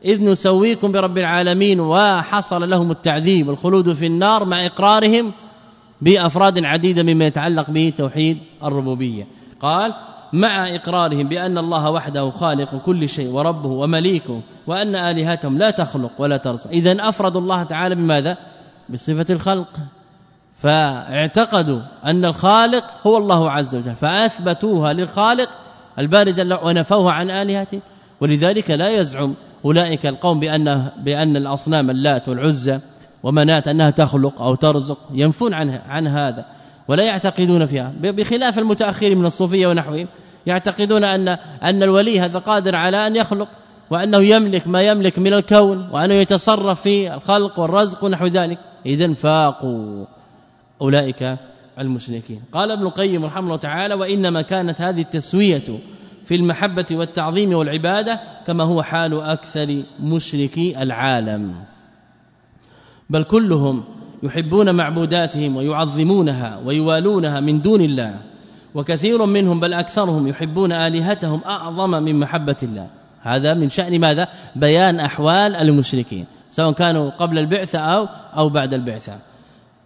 [0.06, 5.32] إذ نسويكم برب العالمين وحصل لهم التعذيب الخلود في النار مع إقرارهم
[6.02, 9.28] بأفراد عديدة مما يتعلق به توحيد الربوبية.
[9.62, 9.94] قال
[10.34, 16.38] مع إقرارهم بأن الله وحده خالق كل شيء وربه ومليكه وأن آلهتهم لا تخلق ولا
[16.38, 16.70] ترزق.
[16.70, 18.38] إذا أفردوا الله تعالى بماذا؟
[18.90, 19.80] بصفة الخلق.
[20.60, 25.50] فاعتقدوا أن الخالق هو الله عز وجل فأثبتوها للخالق
[26.00, 26.34] الباري
[26.64, 27.82] ونفوها عن آلهتهم.
[28.22, 29.36] ولذلك لا يزعم
[29.66, 32.80] أولئك القوم بأن بأن الأصنام اللات والعزى
[33.24, 36.46] ومنات أنها تخلق أو ترزق ينفون عنها عن هذا.
[36.88, 37.94] ولا يعتقدون فيها.
[38.02, 40.08] بخلاف المتأخرين من الصوفية ونحوهم
[40.46, 41.28] يعتقدون أن
[41.64, 43.48] أن الولي هذا قادر على أن يخلق
[43.90, 48.58] وأنه يملك ما يملك من الكون وأنه يتصرف في الخلق والرزق ونحو ذلك.
[48.86, 50.19] اذا فاقوا.
[50.82, 51.38] أولئك
[51.80, 52.42] المشركين.
[52.54, 55.80] قال ابن القيم رحمه الله تعالى وإنما كانت هذه التسوية
[56.26, 61.56] في المحبة والتعظيم والعبادة كما هو حال أكثر مشركي العالم.
[63.10, 63.84] بل كلهم
[64.24, 68.20] يحبون معبوداتهم ويعظمونها ويوالونها من دون الله
[68.76, 72.88] وكثير منهم بل أكثرهم يحبون آلهتهم أعظم من محبة الله.
[73.22, 78.08] هذا من شأن ماذا؟ بيان أحوال المشركين سواء كانوا قبل البعثة أو,
[78.38, 79.29] أو بعد البعثة.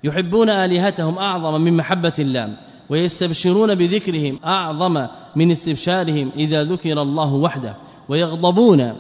[0.04, 2.58] يحبون آلهتهم أعظم من محبة الله
[2.90, 7.76] ويستبشرون بذكرهم أعظم من استبشارهم إذا ذكر الله وحده
[8.10, 8.94] ويغضبون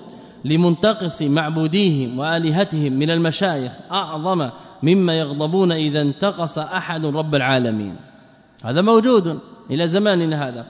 [0.45, 4.49] لمنتقص معبوديهم وآلهتهم من المشايخ أعظم
[4.83, 7.95] مما يغضبون إذا انتقص أحد رب العالمين.
[8.63, 9.39] هذا موجود
[9.71, 10.65] إلى زماننا هذا.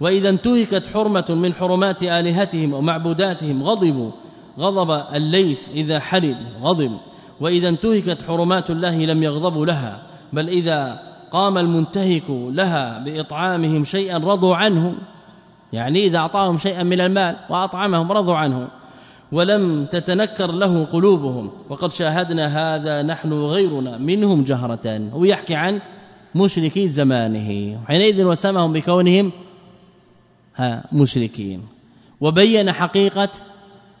[0.00, 4.10] وإذا انتهكت حرمة من حرمات آلهتهم ومعبوداتهم غضبوا
[4.58, 6.98] غضب الليث إذا حرد غضب.
[7.40, 14.56] وإذا انتهكت حرمات الله لم يغضبوا لها بل إذا قام المنتهك لها بإطعامهم شيئا رضوا
[14.56, 14.94] عنه
[15.72, 18.68] يعني إذا أعطاهم شيئا من المال وأطعمهم رضوا عنه
[19.32, 21.50] ولم تتنكر له قلوبهم.
[21.68, 25.80] وقد شاهدنا هذا نحن وغيرنا منهم جهرة هو يحكي عن
[26.34, 29.32] مشركي زمانه حينئذ وسمهم بكونهم
[30.56, 31.62] ها مشركين.
[32.20, 33.28] وبين حقيقة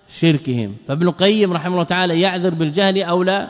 [0.08, 0.76] شركهم.
[0.88, 3.48] فابن القيم رحمه الله تعالى يعذر بالجهل أو لا؟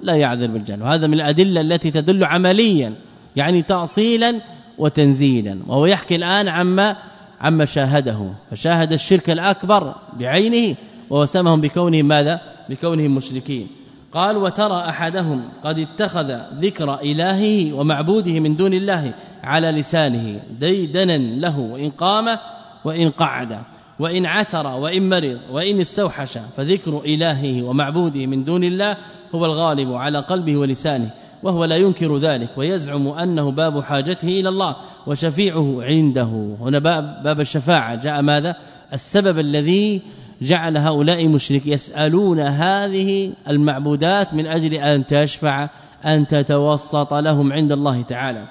[0.00, 0.82] لا يعذر بالجهل.
[0.82, 2.94] وهذا من الأدلة التي تدل عمليا
[3.36, 4.40] يعني تأصيلا
[4.78, 5.58] وتنزيلا.
[5.66, 6.96] وهو يحكي الآن عما
[7.40, 8.32] عما شاهده.
[8.50, 10.76] فشاهد الشرك الأكبر بعينه
[11.10, 13.68] ووسمهم بكونهم ماذا؟ بكونهم مشركين.
[14.12, 21.58] قال وترى أحدهم قد اتخذ ذكر إلهه ومعبوده من دون الله على لسانه ديدنا له
[21.58, 22.38] وان قام
[22.84, 23.58] وإن قعد
[23.98, 28.96] وإن عثر وإن مرض وإن استوحش فذكر إلهه ومعبوده من دون الله
[29.34, 31.10] هو الغالب على قلبه ولسانه
[31.42, 34.76] وهو لا ينكر ذلك ويزعم أنه باب حاجته إلى الله
[35.06, 36.56] وشفيعه عنده.
[36.60, 37.94] هنا باب, باب الشفاعة.
[37.94, 38.56] جاء ماذا؟
[38.92, 40.02] السبب الذي
[40.42, 45.68] جعل هؤلاء مشرك يسألون هذه المعبودات من أجل أن تشفع
[46.04, 48.48] أن تتوسط لهم عند الله تعالى.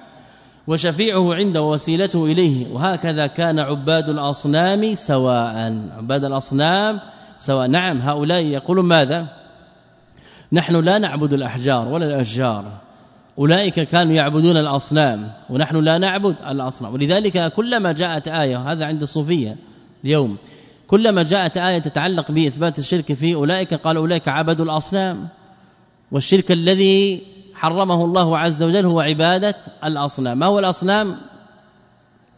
[0.68, 2.74] وشفيعه عنده ووسيلته إليه.
[2.74, 5.56] وهكذا كان عباد الأصنام سواء.
[5.98, 7.00] عباد الأصنام
[7.38, 7.68] سواء.
[7.68, 9.28] نعم هؤلاء يقولون ماذا؟
[10.54, 12.66] نحن لا نعبد الأحجار ولا الأشجار.
[13.40, 16.94] أولئك كانوا يعبدون الأصنام ونحن لا نعبد الأصنام.
[16.94, 19.56] ولذلك كلما جاءت آية هذا عند الصوفية
[20.06, 20.38] اليوم
[20.88, 25.28] كلما جاءت آية تتعلق بإثبات الشرك في أولئك قال أولئك عبدوا الأصنام.
[26.12, 27.22] والشرك الذي
[27.64, 30.40] حرمه الله عز وجل هو عبادة الأصنام.
[30.40, 31.18] ما هو الأصنام؟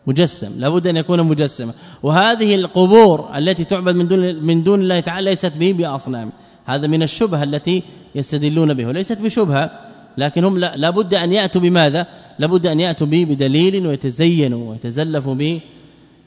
[0.08, 0.60] مجسم.
[0.60, 1.74] لابد أن يكون مجسما.
[2.04, 6.32] وهذه القبور التي تعبد من دون من دون الله تعالى ليست به بأصنام.
[6.66, 7.84] هذا من الشبهة التي
[8.16, 8.88] يستدلون به.
[8.88, 9.72] وليست بشبهة
[10.18, 12.08] لكن هم لابد أن يأتوا بماذا؟
[12.40, 15.62] لابد أن يأتوا به بدليل ويتزينوا ويتزلفوا به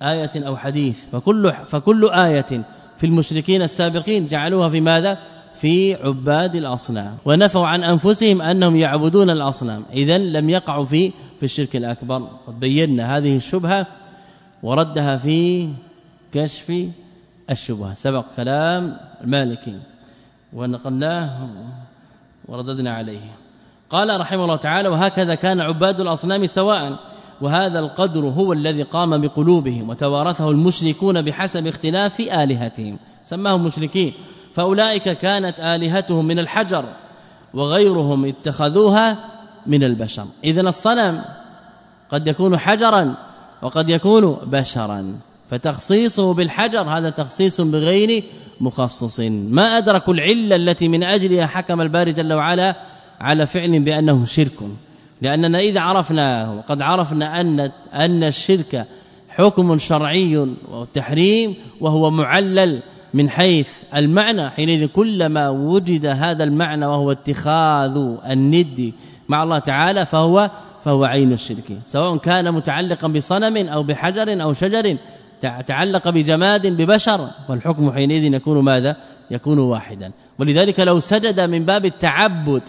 [0.02, 1.06] آية أو حديث.
[1.12, 2.64] فكل فكل آية
[2.98, 5.18] في المشركين السابقين جعلوها في ماذا؟
[5.58, 9.84] في عباد الأصنام ونفوا عن أنفسهم أنهم يعبدون الأصنام.
[9.92, 12.28] اذا لم يقعوا في في الشرك الأكبر.
[12.46, 13.86] قد بينا هذه الشبهة
[14.62, 15.68] وردها في
[16.32, 16.72] كشف
[17.50, 17.94] الشبهة.
[17.94, 19.78] سبق كلام المالكي
[20.52, 21.48] ونقلناه
[22.48, 23.34] ورددنا عليه.
[23.90, 26.98] قال رحمه الله تعالى وهكذا كان عباد الأصنام سواء
[27.40, 32.98] وهذا القدر هو الذي قام بقلوبهم وتوارثه المشركون بحسب اختلاف آلهتهم.
[33.24, 34.12] سماهم مشركين.
[34.58, 36.84] فأولئك كانت آلهتهم من الحجر
[37.54, 39.18] وغيرهم اتخذوها
[39.66, 40.26] من البشر.
[40.44, 41.24] اذا الصنم
[42.10, 43.14] قد يكون حجرا
[43.62, 45.14] وقد يكون بشرا.
[45.50, 48.24] فتخصيصه بالحجر هذا تخصيص بغير
[48.60, 49.20] مخصص.
[49.30, 52.76] ما ادركوا العلة التي من أجلها حكم الباري جل وعلا
[53.20, 54.58] على فعل بأنه شرك.
[55.22, 57.60] لأننا إذا عرفنا وقد عرفنا أن
[57.94, 58.86] أن الشرك
[59.28, 60.36] حكم شرعي
[60.70, 62.82] وتحريم وهو معلل
[63.14, 68.92] من حيث المعنى حينئذ كلما وجد هذا المعنى وهو اتخاذ الند
[69.28, 70.50] مع الله تعالى فهو
[70.84, 71.78] فهو عين الشرك.
[71.84, 74.96] سواء كان متعلقا بصنم أو بحجر أو شجر
[75.66, 78.96] تعلق بجماد ببشر والحكم حينئذ يكون ماذا؟
[79.30, 80.12] يكون واحدا.
[80.38, 82.62] ولذلك لو سجد من باب التعبد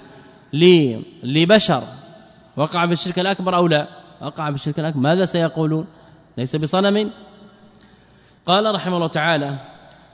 [1.24, 1.84] لبشر
[2.58, 3.88] وقع في الشرك الأكبر أو لا؟
[4.22, 5.00] وقع في الشرك الأكبر.
[5.00, 5.86] ماذا سيقولون؟
[6.38, 7.12] ليس بصنم؟
[8.46, 9.56] قال رحمه الله تعالى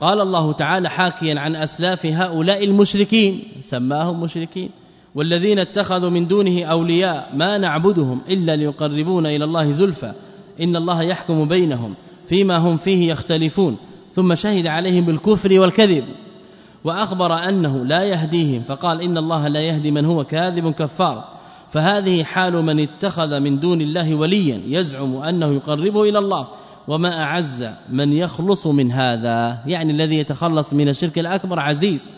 [0.00, 4.70] قال الله تعالى حاكيا عن أسلاف هؤلاء المشركين سماهم مشركين
[5.14, 10.12] والذين اتخذوا من دونه أولياء ما نعبدهم إلا ليقربونا إلى الله زلفى
[10.60, 11.94] إن الله يحكم بينهم
[12.28, 13.76] فيما هم فيه يختلفون
[14.12, 16.04] ثم شهد عليهم بالكفر والكذب.
[16.84, 21.24] وأخبر أنه لا يهديهم فقال إن الله لا يهدي من هو كاذب كفار.
[21.70, 26.46] فهذه حال من اتخذ من دون الله وليا يزعم أنه يقربه إلى الله.
[26.88, 32.16] وما أعز من يخلص من هذا يعني الذي يتخلص من الشرك الأكبر عزيز.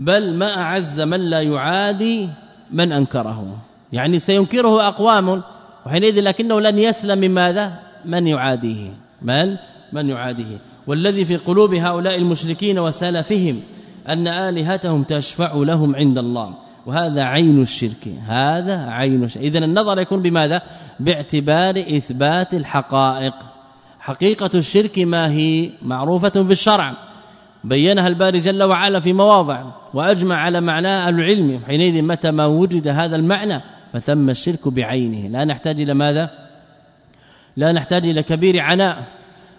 [0.00, 2.28] بل ما أعز من لا يعادي
[2.72, 3.58] من أنكره
[3.92, 5.42] يعني سينكره أقوام
[5.86, 8.90] وحينئذ لكنه لن يسلم من ماذا؟ من يعاديه.
[9.22, 9.56] من؟
[9.92, 10.58] من يعاديه.
[10.86, 13.60] والذي في قلوب هؤلاء المشركين وسلفهم
[14.08, 16.54] أن آلهتهم تشفع لهم عند الله
[16.86, 18.08] وهذا عين الشرك.
[18.26, 20.62] هذا عين الشرك اذا النظر يكون بماذا؟
[21.00, 23.34] باعتبار إثبات الحقائق.
[24.00, 26.96] حقيقة الشرك ما هي معروفة في الشرع.
[27.64, 31.60] بينها الباري جل وعلا في مواضع وأجمع على معناه العلم.
[31.66, 33.60] حينئذ متى ما وجد هذا المعنى
[33.92, 35.28] فثم الشرك بعينه.
[35.28, 36.30] لا نحتاج إلى ماذا؟
[37.56, 39.06] لا نحتاج إلى كبير عناء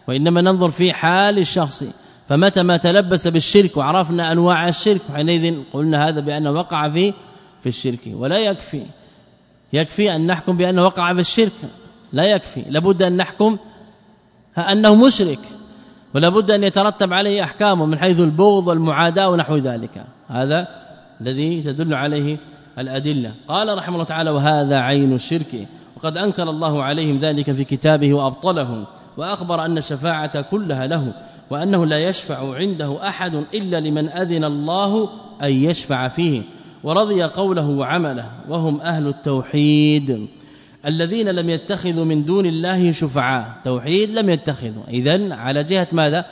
[0.07, 1.85] وإنما ننظر في حال الشخص.
[2.29, 7.13] فمتى ما تلبس بالشرك وعرفنا أنواع الشرك حينئذ قلنا هذا بانه وقع في
[7.61, 7.99] في الشرك.
[8.13, 8.85] ولا يكفي
[9.73, 11.53] يكفي أن نحكم بانه وقع في الشرك.
[12.13, 12.61] لا يكفي.
[12.69, 13.57] لابد أن نحكم
[14.57, 15.39] أنه مشرك
[16.15, 20.05] ولا بد أن يترتب عليه احكامه من حيث البغض والمعاداة ونحو ذلك.
[20.27, 20.67] هذا
[21.21, 22.37] الذي تدل عليه
[22.79, 23.31] الأدلة.
[23.47, 28.85] قال رحمه الله تعالى وهذا عين الشرك وقد أنكر الله عليهم ذلك في كتابه وأبطلهم
[29.17, 31.13] وأخبر أن الشفاعة كلها له
[31.49, 35.09] وأنه لا يشفع عنده أحد إلا لمن أذن الله
[35.43, 36.41] أن يشفع فيه
[36.83, 40.27] ورضي قوله وعمله وهم أهل التوحيد.
[40.85, 43.53] الذين لم يتخذوا من دون الله شفعاء.
[43.63, 44.83] توحيد لم يتخذوا.
[44.87, 46.25] اذا على جهة ماذا؟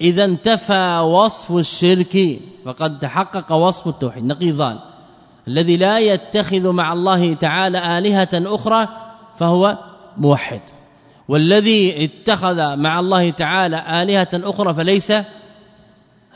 [0.00, 4.24] إذا انتفى وصف الشرك فقد تحقق وصف التوحيد.
[4.24, 4.78] نقيضان.
[5.48, 8.88] الذي لا يتخذ مع الله تعالى آلهة أخرى
[9.38, 9.78] فهو
[10.16, 10.60] موحد.
[11.28, 15.12] والذي اتخذ مع الله تعالى آلهة أخرى فليس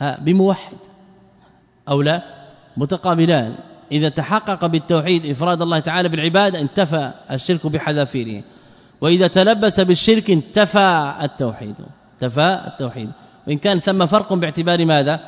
[0.01, 0.77] بموحد.
[1.89, 2.23] أو لا؟
[2.77, 3.55] متقابلان.
[3.91, 8.43] إذا تحقق بالتوحيد إفراد الله تعالى بالعبادة انتفى الشرك بحذافيره.
[9.01, 11.75] وإذا تلبس بالشرك انتفى التوحيد.
[12.13, 13.09] انتفى التوحيد.
[13.47, 15.19] وإن كان ثم فرق باعتبار ماذا؟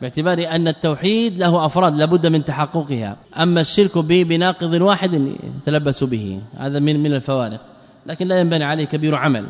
[0.00, 3.16] باعتبار أن التوحيد له أفراد لابد من تحققها.
[3.38, 6.40] أما الشرك به بناقض واحد يتلبس به.
[6.58, 7.60] هذا من من الفوارق.
[8.06, 9.46] لكن لا ينبني عليه كبير عمل.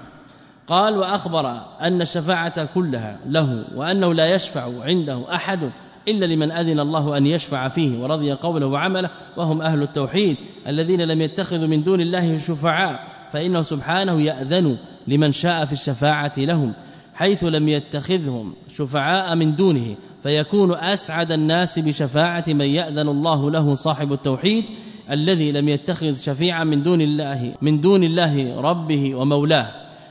[0.66, 5.70] قال وأخبر أن الشفاعة كلها له وأنه لا يشفع عنده أحد
[6.08, 10.36] إلا لمن أذن الله أن يشفع فيه ورضي قوله وعمله وهم أهل التوحيد
[10.68, 14.76] الذين لم يتخذوا من دون الله شفعاء فإنه سبحانه يأذن
[15.08, 16.72] لمن شاء في الشفاعة لهم
[17.14, 24.12] حيث لم يتخذهم شفعاء من دونه فيكون أسعد الناس بشفاعة من يأذن الله له صاحب
[24.12, 24.64] التوحيد
[25.10, 29.70] الذي لم يتخذ شفيعا من دون الله من دون الله ربه ومولاه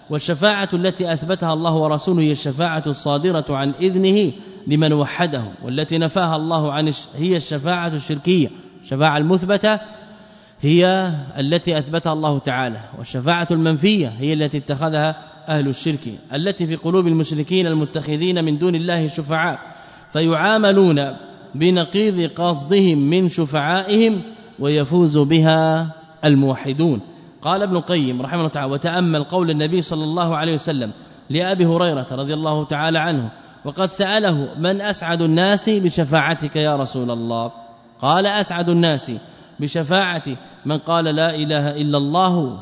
[0.09, 4.33] والشفاعة التي أثبتها الله ورسوله هي الشفاعة الصادرة عن إذنه
[4.68, 8.49] لمن وحده والتي نفاها الله عن هي الشفاعة الشركية.
[8.84, 9.80] الشفاعة المثبتة
[10.61, 15.16] هي التي أثبتها الله تعالى والشفاعة المنفية هي التي اتخذها
[15.47, 16.20] أهل الشرك.
[16.34, 19.59] التي في قلوب المشركين المتخذين من دون الله شفعاء.
[20.13, 21.16] فيعاملون
[21.55, 24.22] بنقيض قصدهم من شفعائهم
[24.59, 25.91] ويفوز بها
[26.26, 27.01] الموحدون.
[27.41, 30.91] قال ابن القيم رحمه الله تعالى وتأمل قول النبي صلى الله عليه وسلم
[31.30, 33.30] لأبي هريرة رضي الله تعالى عنه
[33.66, 37.51] وقد سأله من أسعد الناس بشفاعتك يا رسول الله؟
[38.01, 39.11] قال أسعد الناس
[39.59, 40.38] بشفاعتي.
[40.66, 42.59] من قال لا إله إلا الله.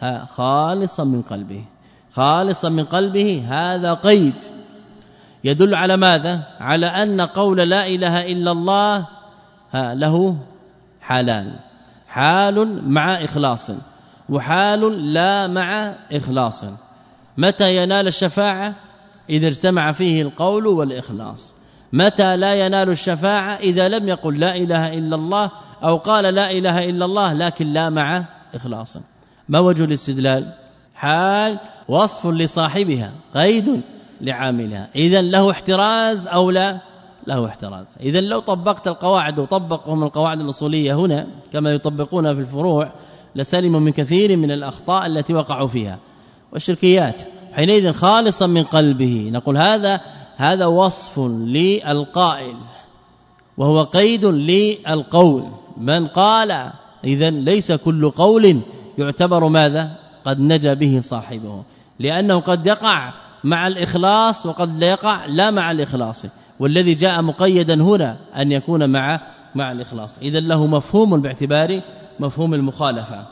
[0.00, 1.64] ها خالصا من قلبه.
[2.12, 4.34] خالصا من قلبه هذا قيد.
[5.44, 9.06] يدل على ماذا؟ على أن قول لا إله إلا الله
[9.72, 10.36] ها له
[11.00, 11.56] حالان
[12.08, 13.70] حال مع إخلاص
[14.28, 16.64] وحال لا مع إخلاص.
[17.38, 18.74] متى ينال الشفاعة؟
[19.30, 21.56] إذا اجتمع فيه القول والإخلاص.
[21.92, 25.50] متى لا ينال الشفاعة؟ إذا لم يقل لا إله إلا الله
[25.84, 28.98] أو قال لا إله إلا الله لكن لا مع إخلاص.
[29.48, 30.52] ما وجه الاستدلال؟
[30.94, 31.58] حال
[31.88, 33.80] وصف لصاحبها قيد
[34.20, 34.88] لعاملها.
[34.96, 36.80] إذا له احتراز أو لا؟
[37.26, 37.86] له احتراز.
[38.00, 42.92] إذا لو طبقت القواعد وطبقهم القواعد الأصولية هنا كما يطبقونها في الفروع
[43.36, 45.98] لسلموا من كثير من الأخطاء التي وقعوا فيها.
[46.52, 47.22] والشركيات
[47.54, 49.30] حينئذ خالصا من قلبه.
[49.32, 50.00] نقول هذا
[50.36, 52.56] هذا وصف للقائل
[53.56, 55.44] وهو قيد للقول.
[55.76, 56.70] من قال
[57.04, 58.60] اذا ليس كل قول
[58.98, 59.90] يعتبر ماذا؟
[60.24, 61.62] قد نجا به صاحبه.
[61.98, 63.12] لأنه قد يقع
[63.44, 66.26] مع الإخلاص وقد لا يقع لا مع الإخلاص.
[66.60, 69.20] والذي جاء مقيدا هنا أن يكون مع
[69.54, 70.18] مع الإخلاص.
[70.18, 71.82] اذا له مفهوم باعتبار
[72.20, 73.26] مفهوم المخالفة.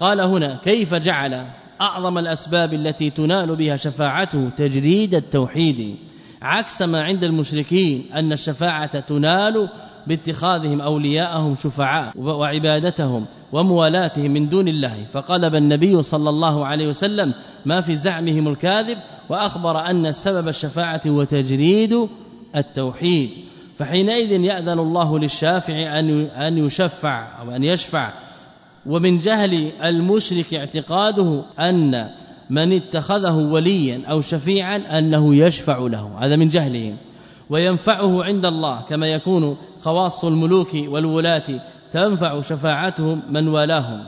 [0.00, 1.46] قال هنا كيف جعل؟
[1.82, 5.96] أعظم الأسباب التي تنال بها شفاعته تجريد التوحيد.
[6.42, 9.68] عكس ما عند المشركين أن الشفاعة تنال
[10.06, 15.04] باتخاذهم أولياءهم شفعاء وعبادتهم وموالاتهم من دون الله.
[15.12, 17.34] فقلب النبي صلى الله عليه وسلم
[17.66, 22.08] ما في زعمهم الكاذب وأخبر أن سبب الشفاعة هو تجريد
[22.56, 23.30] التوحيد.
[23.78, 28.12] فحينئذ يأذن الله للشافع أن أن يشفع أو أن يشفع
[28.86, 32.08] ومن جهل المشرك اعتقاده أن
[32.50, 36.18] من اتخذه وليا أو شفيعا أنه يشفع له.
[36.18, 36.96] هذا من جهلهم.
[37.50, 41.44] وينفعه عند الله كما يكون خواص الملوك والولاة
[41.92, 44.04] تنفع شفاعتهم من والاهم.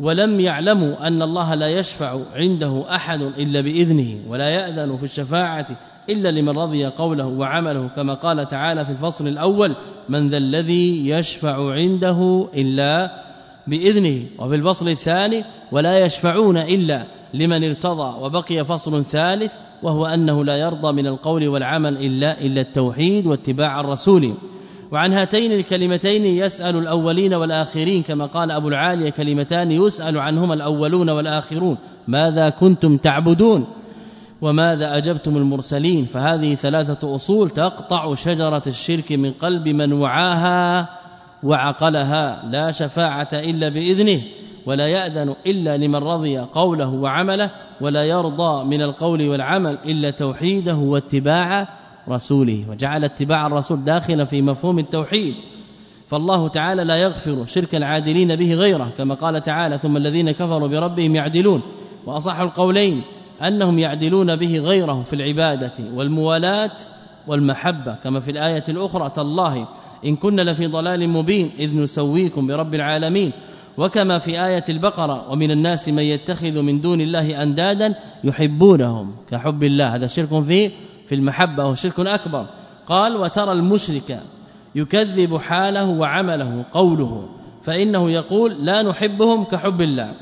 [0.00, 5.66] ولم يعلموا أن الله لا يشفع عنده أحد إلا بإذنه ولا يأذن في الشفاعة
[6.10, 9.76] إلا لمن رضي قوله وعمله كما قال تعالى في الفصل الأول
[10.08, 13.25] من ذا الذي يشفع عنده إلا
[13.66, 20.56] بإذنه وفي الفصل الثاني ولا يشفعون إلا لمن ارتضى وبقي فصل ثالث وهو أنه لا
[20.56, 24.34] يرضى من القول والعمل إلا إلا التوحيد واتباع الرسول.
[24.92, 31.76] وعن هاتين الكلمتين يسأل الأولين والآخرين كما قال أبو العالية كلمتان يسأل عنهما الأولون والآخرون
[32.08, 33.66] ماذا كنتم تعبدون؟
[34.40, 40.88] وماذا أجبتم المرسلين؟ فهذه ثلاثة أصول تقطع شجرة الشرك من قلب من وعاها.
[41.42, 44.22] وعقلها لا شفاعة إلا بإذنه
[44.66, 51.68] ولا يأذن إلا لمن رضي قوله وعمله ولا يرضى من القول والعمل إلا توحيده واتباع
[52.08, 52.64] رسوله.
[52.70, 55.34] وجعل اتباع الرسول داخلا في مفهوم التوحيد.
[56.08, 61.14] فالله تعالى لا يغفر شرك العادلين به غيره كما قال تعالى ثم الذين كفروا بربهم
[61.14, 61.62] يعدلون
[62.06, 63.02] وأصح القولين
[63.42, 66.76] أنهم يعدلون به غيره في العبادة والموالاة
[67.26, 69.68] والمحبة كما في الآية الأخرى تالله
[70.04, 73.32] إن كنا لفي ضلال مبين إذ نسويكم برب العالمين.
[73.78, 77.94] وكما في آية البقرة ومن الناس من يتخذ من دون الله أندادا
[78.24, 79.14] يحبونهم.
[79.30, 80.70] كحب الله هذا شرك فيه
[81.08, 82.46] في المحبة وهو شرك أكبر.
[82.86, 84.20] قال وترى المشرك
[84.74, 87.28] يكذب حاله وعمله قوله
[87.62, 90.14] فإنه يقول لا نحبهم كحب الله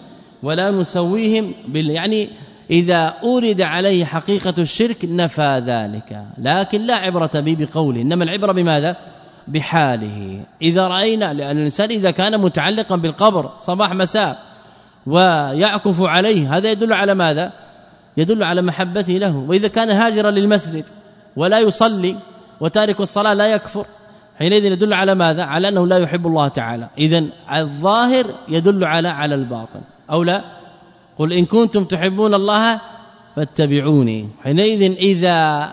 [0.42, 2.28] ولا نسويهم بال يعني
[2.70, 6.24] إذا أورد عليه حقيقة الشرك نفى ذلك.
[6.38, 8.02] لكن لا عبرة به بقوله.
[8.02, 8.96] إنما العبرة بماذا؟
[9.48, 10.40] بحاله.
[10.62, 14.38] إذا رأينا لأن الإنسان إذا كان متعلقا بالقبر صباح مساء
[15.06, 17.52] ويعكف عليه هذا يدل على ماذا؟
[18.16, 19.36] يدل على محبته له.
[19.36, 20.84] وإذا كان هاجرا للمسجد
[21.36, 22.16] ولا يصلي
[22.60, 23.86] وتارك الصلاة لا يكفر
[24.38, 26.88] حينئذ يدل على ماذا؟ على أنه لا يحب الله تعالى.
[26.98, 27.24] اذا
[27.56, 29.80] الظاهر يدل على على الباطن.
[30.10, 30.44] أو لا؟
[31.18, 32.80] قل إن كنتم تحبون الله
[33.36, 34.28] فاتبعوني.
[34.44, 35.68] حينئذ إذا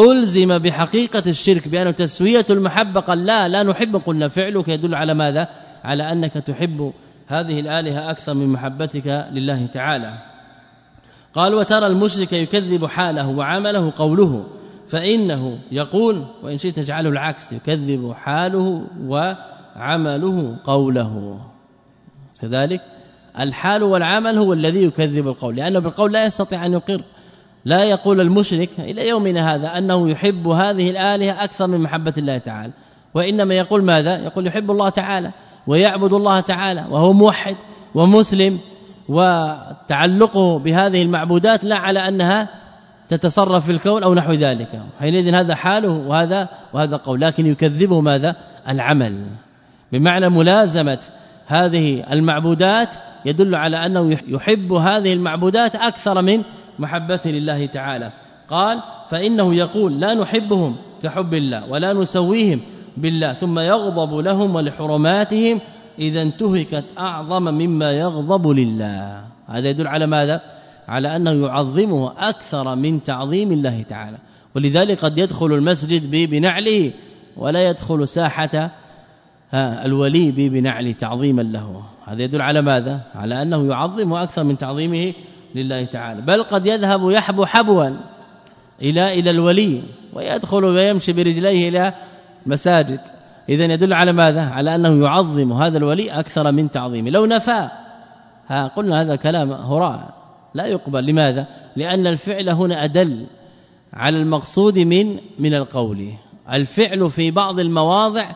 [0.00, 5.48] ألزم بحقيقة الشرك بانه تسوية المحبة قال لا لا نحب قلنا فعلك يدل على ماذا؟
[5.84, 6.92] على أنك تحب
[7.26, 10.18] هذه الآلهة أكثر من محبتك لله تعالى.
[11.34, 14.46] قال وترى المشرك يكذب حاله وعمله قوله
[14.88, 21.40] فإنه يقول وإن شئت تجعله العكس يكذب حاله وعمله قوله.
[22.40, 22.80] كذلك
[23.40, 27.02] الحال والعمل هو الذي يكذب القول لأنه بالقول لا يستطيع أن يقر.
[27.64, 32.72] لا يقول المشرك إلى يومنا هذا أنه يحب هذه الآلهة أكثر من محبة الله تعالى
[33.14, 35.30] وإنما يقول ماذا؟ يقول يحب الله تعالى
[35.66, 37.56] ويعبد الله تعالى وهو موحد
[37.94, 38.58] ومسلم
[39.08, 42.48] وتعلقه بهذه المعبودات لا على أنها
[43.08, 44.82] تتصرف في الكون أو نحو ذلك.
[45.00, 48.36] حينئذ هذا حاله وهذا وهذا قول لكن يكذبه ماذا؟
[48.68, 49.26] العمل.
[49.92, 50.98] بمعنى ملازمة
[51.46, 52.94] هذه المعبودات
[53.24, 56.42] يدل على أنه يحب هذه المعبودات أكثر من
[56.80, 58.12] محبته لله تعالى.
[58.48, 62.60] قال فإنه يقول لا نحبهم كحب الله ولا نسويهم
[62.96, 65.60] بالله ثم يغضب لهم ولحرماتهم
[65.98, 69.24] إذا انتهكت أعظم مما يغضب لله.
[69.46, 70.40] هذا يدل على ماذا؟
[70.88, 74.18] على أنه يعظمه أكثر من تعظيم الله تعالى.
[74.54, 76.92] ولذلك قد يدخل المسجد بنعله
[77.36, 78.70] ولا يدخل ساحة
[79.54, 81.82] الولي بنعل تعظيما له.
[82.06, 85.14] هذا يدل على ماذا؟ على أنه يعظمه أكثر من تعظيمه
[85.54, 86.20] لله تعالى.
[86.20, 87.90] بل قد يذهب يحبو حبوا
[88.82, 89.82] إلى إلى الولي
[90.12, 91.94] ويدخل ويمشي برجليه إلى
[92.46, 93.00] مساجد.
[93.48, 97.10] اذا يدل على ماذا؟ على أنه يعظم هذا الولي أكثر من تعظيمه.
[97.10, 97.68] لو نفى
[98.48, 100.14] ها قلنا هذا كلام هراء.
[100.54, 101.06] لا يقبل.
[101.06, 101.46] لماذا؟
[101.76, 103.26] لأن الفعل هنا أدل
[103.92, 106.12] على المقصود من من القول.
[106.52, 108.26] الفعل في بعض المواضع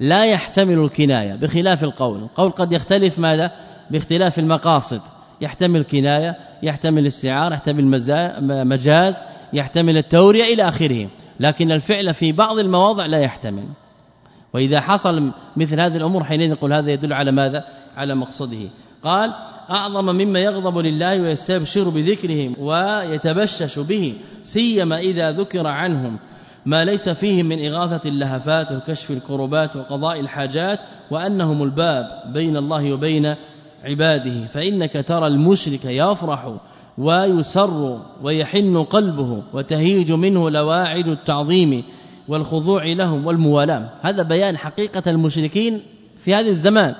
[0.00, 2.18] لا يحتمل الكناية بخلاف القول.
[2.18, 3.52] القول قد يختلف ماذا؟
[3.90, 5.00] باختلاف المقاصد.
[5.40, 7.84] يحتمل كناية يحتمل استعارة يحتمل
[8.66, 9.16] مجاز
[9.52, 11.08] يحتمل التورية إلى آخره.
[11.40, 13.64] لكن الفعل في بعض المواضع لا يحتمل.
[14.54, 17.64] وإذا حصل مثل هذه الأمور حينئذ نقول هذا يدل على ماذا؟
[17.96, 18.68] على مقصده.
[19.04, 19.34] قال
[19.70, 26.18] أعظم مما يغضب لله ويستبشر بذكرهم ويتبشش به سيما إذا ذكر عنهم
[26.66, 30.80] ما ليس فيهم من إغاثة اللهفات وكشف الكربات وقضاء الحاجات
[31.10, 33.34] وأنهم الباب بين الله وبين
[33.84, 36.54] عباده فإنك ترى المشرك يفرح
[36.98, 41.84] ويسر ويحن قلبه وتهيج منه لواعد التعظيم
[42.28, 43.90] والخضوع لهم والموالاة.
[44.02, 45.82] هذا بيان حقيقة المشركين
[46.24, 46.94] في هذا الزمان.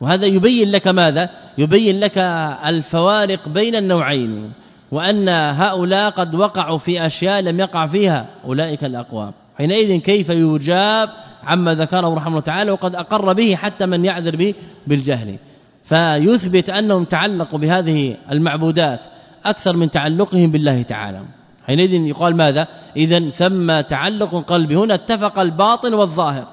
[0.00, 2.18] وهذا يبين لك ماذا؟ يبين لك
[2.66, 4.52] الفوارق بين النوعين
[4.92, 9.32] وأن هؤلاء قد وقعوا في أشياء لم يقع فيها أولئك الأقوام.
[9.58, 11.08] حينئذ كيف يجاب
[11.44, 14.54] عما ذكره رحمه الله تعالى وقد أقر به حتى من يعذر به
[14.86, 15.38] بالجهل.
[15.84, 19.04] فيثبت أنهم تعلقوا بهذه المعبودات
[19.44, 21.22] أكثر من تعلقهم بالله تعالى.
[21.66, 26.46] حينئذ يقال ماذا؟ اذا ثم تعلق القلب هنا اتفق الباطن والظاهر.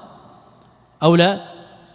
[1.04, 1.40] أو لا؟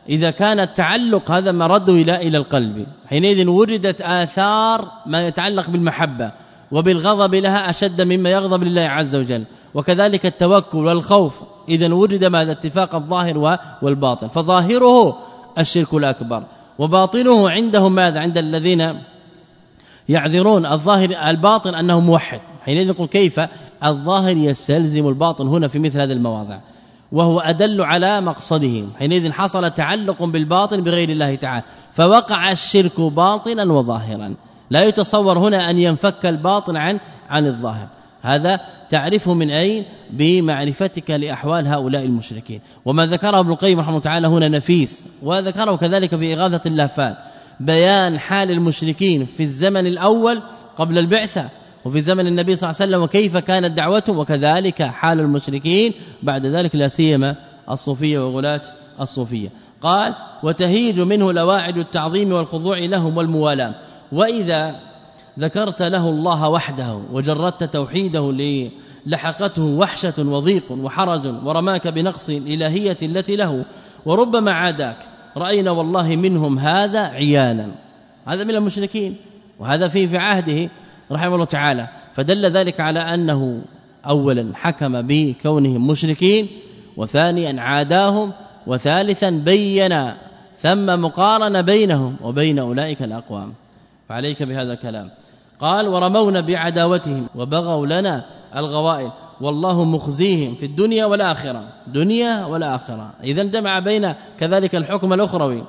[0.08, 2.86] إذا كان التعلق هذا مرده إلى إلى القلب.
[3.08, 6.32] حينئذ وجدت آثار ما يتعلق بالمحبة
[6.72, 9.44] وبالغضب لها أشد مما يغضب لله عز وجل.
[9.74, 11.42] وكذلك التوكل والخوف.
[11.68, 14.28] اذا وجد ماذا؟ اتفاق الظاهر والباطن.
[14.28, 15.18] فظاهره
[15.58, 16.42] الشرك الأكبر.
[16.78, 19.00] وباطنه عندهم ماذا؟ عند الذين
[20.08, 20.66] يعذرون.
[20.66, 22.40] الظاهر الباطن أنه موحد.
[22.64, 23.40] حينئذ نقول كيف؟
[23.84, 26.58] الظاهر يستلزم الباطن هنا في مثل هذه المواضع.
[27.12, 28.84] وهو أدل على مقصده.
[28.98, 31.62] حينئذ حصل تعلق بالباطن بغير الله تعالى.
[31.92, 34.34] فوقع الشرك باطنا وظاهرا.
[34.70, 37.00] لا يتصور هنا أن ينفك الباطن عن
[37.30, 37.88] عن الظاهر.
[38.26, 38.60] هذا
[38.90, 42.60] تعرفه من أين؟ بمعرفتك لأحوال هؤلاء المشركين.
[42.84, 47.14] وما ذكره ابن القيم رحمه الله تعالى هنا نفيس وذكره كذلك في إغاثة اللافان.
[47.60, 50.42] بيان حال المشركين في الزمن الأول
[50.78, 51.50] قبل البعثة
[51.84, 56.76] وفي زمن النبي صلى الله عليه وسلم وكيف كانت دعوتهم وكذلك حال المشركين بعد ذلك
[56.76, 57.36] لا سيما
[57.70, 58.62] الصوفية وغلاة
[59.00, 59.48] الصوفية.
[59.82, 63.74] قال وتهيج منه لواعد التعظيم والخضوع لهم والموالاة.
[64.12, 64.85] وإذا
[65.38, 68.32] ذكرت له الله وحده وجردت توحيده
[69.06, 73.64] لحقته وحشة وضيق وحرج ورماك بنقص الإلهية التي له
[74.06, 74.96] وربما عاداك.
[75.36, 77.70] رأينا والله منهم هذا عيانا.
[78.26, 79.16] هذا من المشركين
[79.58, 80.70] وهذا فيه في عهده
[81.12, 81.88] رحمه الله تعالى.
[82.14, 83.62] فدل ذلك على أنه
[84.06, 86.48] اولا حكم بكونهم مشركين
[86.96, 88.32] وثانيا عاداهم
[88.66, 90.12] وثالثا بين
[90.58, 93.52] ثم مقارنة بينهم وبين أولئك الأقوام.
[94.08, 95.10] فعليك بهذا الكلام.
[95.60, 98.24] قال ورمونا بعداوتهم وبغوا لنا
[98.56, 99.10] الغوائل.
[99.40, 101.64] والله مخزيهم في الدنيا والآخرة.
[101.86, 103.10] دنيا والآخرة.
[103.24, 105.64] اذا جمع بين كذلك الحكم الأخروي.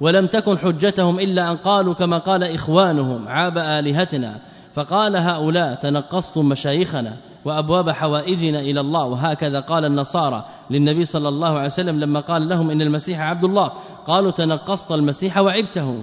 [0.00, 4.38] ولم تكن حجتهم إلا أن قالوا كما قال إخوانهم عاب آلهتنا.
[4.74, 9.04] فقال هؤلاء تنقصتم مشايخنا وأبواب حوائجنا إلى الله.
[9.04, 13.72] وهكذا قال النصارى للنبي صلى الله عليه وسلم لما قال لهم إن المسيح عبد الله.
[14.06, 16.02] قالوا تنقصت المسيح وعبته.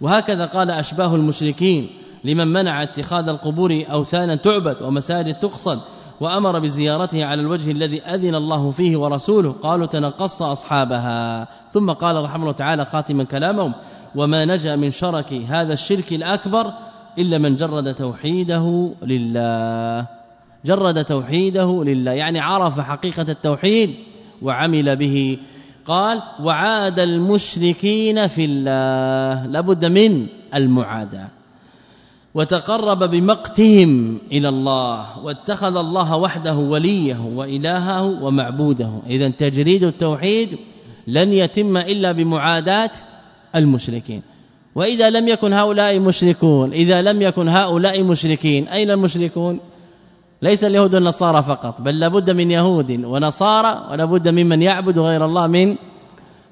[0.00, 1.90] وهكذا قال أشباه المشركين.
[2.26, 5.78] لمن منع اتخاذ القبور أوثانا تعبد ومساجد تقصد
[6.20, 9.52] وأمر بزيارته على الوجه الذي أذن الله فيه ورسوله.
[9.52, 11.48] قالوا تنقصت أصحابها.
[11.70, 13.72] ثم قال رحمه الله تعالى خاتما كلامهم
[14.14, 16.72] وما نجا من شرك هذا الشرك الأكبر
[17.18, 20.06] إلا من جرد توحيده لله.
[20.64, 23.90] جرد توحيده لله يعني عرف حقيقة التوحيد
[24.42, 25.38] وعمل به.
[25.86, 29.46] قال وعاد المشركين في الله.
[29.46, 31.35] لابد من المعاداة.
[32.36, 38.90] وتقرب بمقتهم إلى الله واتخذ الله وحده وليه وإلهه ومعبوده.
[39.06, 40.58] إذا تجريد التوحيد
[41.06, 42.90] لن يتم إلا بمعاداة
[43.54, 44.22] المشركين.
[44.74, 49.60] وإذا لم يكن هؤلاء مشركون إذا لم يكن هؤلاء مشركين أين المشركون؟
[50.42, 55.76] ليس اليهود والنصارى فقط بل لابد من يهود ونصارى ولابد ممن يعبد غير الله من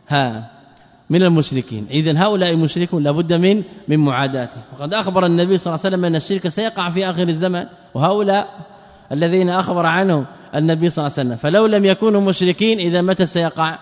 [0.08, 0.53] ها.
[1.10, 1.86] من المشركين.
[1.90, 6.16] اذا هؤلاء مشركون لابد من من معاداته وقد أخبر النبي صلى الله عليه وسلم أن
[6.16, 8.48] الشرك سيقع في آخر الزمن وهؤلاء
[9.12, 11.36] الذين أخبر عنهم النبي صلى الله عليه وسلم.
[11.36, 13.78] فلو لم يكونوا مشركين إذا متى سيقع؟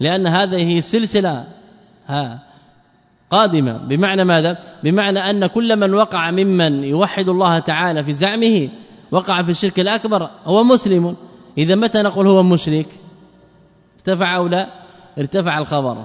[0.00, 1.44] لأن هذه سلسلة
[2.06, 2.38] ها
[3.30, 3.78] قادمة.
[3.78, 8.68] بمعنى ماذا؟ بمعنى أن كل من وقع ممن يوحد الله تعالى في زعمه
[9.10, 11.16] وقع في الشرك الأكبر هو مسلم.
[11.58, 12.86] إذا متى نقول هو مشرك؟
[13.96, 14.68] ارتفع أو لا؟
[15.18, 16.04] ارتفع الخبر.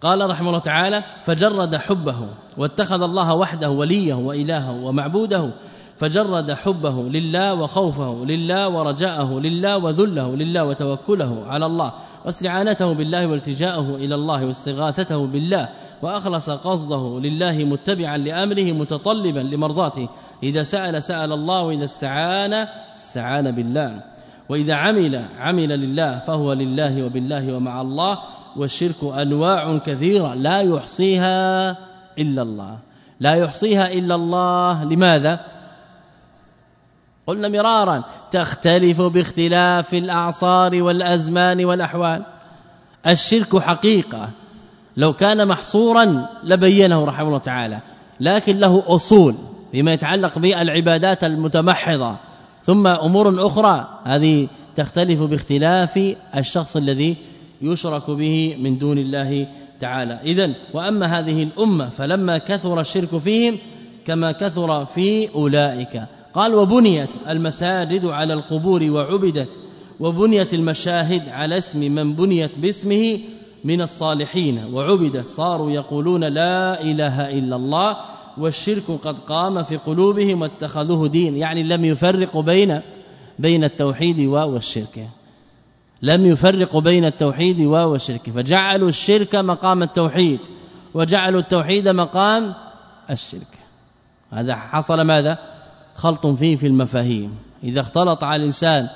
[0.00, 5.50] قال رحمه الله تعالى فجرد حبه واتخذ الله وحده وليه وإلهه ومعبوده
[5.98, 11.92] فجرد حبه لله وخوفه لله ورجاءه لله وذله لله وتوكله على الله
[12.24, 15.68] واستعانته بالله والتجاءه إلى الله واستغاثته بالله
[16.02, 20.08] وأخلص قصده لله متبعا لأمره متطلبا لمرضاته.
[20.42, 22.52] إذا سأل سأل الله وإذا استعان
[22.94, 24.02] استعان بالله
[24.48, 28.18] وإذا عمل عمل لله فهو لله وبالله ومع الله.
[28.56, 31.70] والشرك أنواع كثيرة لا يحصيها
[32.18, 32.78] إلا الله.
[33.20, 34.84] لا يحصيها إلا الله.
[34.84, 35.40] لماذا؟
[37.26, 42.22] قلنا مرارا تختلف باختلاف الأعصار والأزمان والأحوال.
[43.06, 44.30] الشرك حقيقة.
[44.96, 47.80] لو كان محصورا لبينه رحمه الله تعالى
[48.20, 49.34] لكن له أصول
[49.72, 52.16] فيما يتعلق بالعبادات المتمحضة.
[52.62, 57.16] ثم أمور أخرى هذه تختلف باختلاف الشخص الذي
[57.62, 59.46] يشرك به من دون الله
[59.80, 60.20] تعالى.
[60.24, 63.58] اذا وأما هذه الأمة فلما كثر الشرك فيهم
[64.06, 66.02] كما كثر في أولئك.
[66.34, 69.58] قال وبنيت المساجد على القبور وعبدت
[70.00, 73.20] وبنيت المشاهد على اسم من بنيت باسمه
[73.64, 75.26] من الصالحين وعبدت.
[75.26, 77.96] صاروا يقولون لا إله إلا الله
[78.38, 82.80] والشرك قد قام في قلوبهم واتخذوه دين يعني لم يفرقوا بين
[83.38, 85.08] بين التوحيد والشرك.
[86.02, 90.40] لم يفرقوا بين التوحيد والشرك فجعلوا الشرك مقام التوحيد
[90.94, 92.54] وجعلوا التوحيد مقام
[93.10, 93.56] الشرك.
[94.32, 95.38] هذا حصل ماذا؟
[95.94, 97.34] خلط فيه في المفاهيم.
[97.64, 98.88] إذا اختلط على الإنسان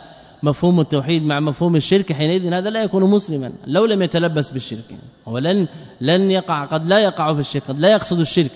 [0.43, 4.85] مفهوم التوحيد مع مفهوم الشرك حينئذ هذا لا يكون مسلما لو لم يتلبس بالشرك.
[5.27, 5.69] ولن
[6.01, 8.53] لن يقع قد لا يقع في الشرك قد لا يقصد الشرك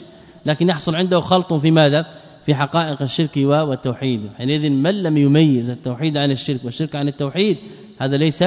[0.46, 2.06] لكن يحصل عنده خلط في ماذا؟
[2.46, 7.58] في حقائق الشرك والتوحيد حينئذ من لم يميز التوحيد عن الشرك والشرك عن التوحيد؟
[7.98, 8.44] هذا ليس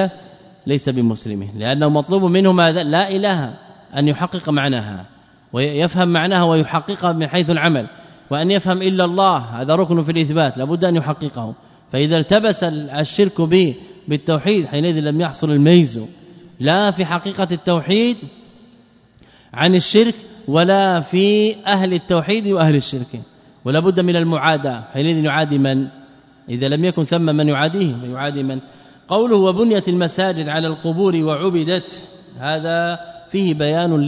[0.66, 3.54] ليس بمسلم لأنه مطلوب منه ماذا لا إله
[3.96, 5.06] أن يحقق معناها
[5.52, 7.86] ويفهم معناها ويحققها من حيث العمل
[8.30, 11.54] وأن يفهم إلا الله هذا ركن في الإثبات لابد أن يحققه.
[11.92, 13.76] فإذا التبس الشرك به
[14.08, 16.00] بالتوحيد حينئذ لم يحصل الميز
[16.60, 18.16] لا في حقيقة التوحيد
[19.54, 20.14] عن الشرك
[20.48, 23.20] ولا في أهل التوحيد وأهل الشرك
[23.64, 25.88] ولا بد من المعاداة حينئذ يعادي من؟
[26.48, 28.60] إذا لم يكن ثم من يعاديه ويعادي من؟
[29.08, 32.04] قوله وبنيت المساجد على القبور وعبدت
[32.38, 33.00] هذا
[33.30, 34.06] فيه بيان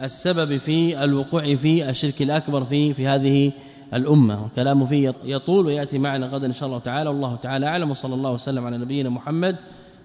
[0.00, 3.52] للسبب في الوقوع في الشرك الأكبر في في هذه
[3.94, 4.44] الأمة.
[4.44, 7.10] وكلامه فيه يطول ويأتي معنا غدا إن شاء الله تعالى.
[7.10, 9.56] والله تعالى أعلم وصلى الله وسلم على نبينا محمد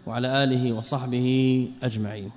[0.08, 2.32] وعلى آله وصحبه أجمعين.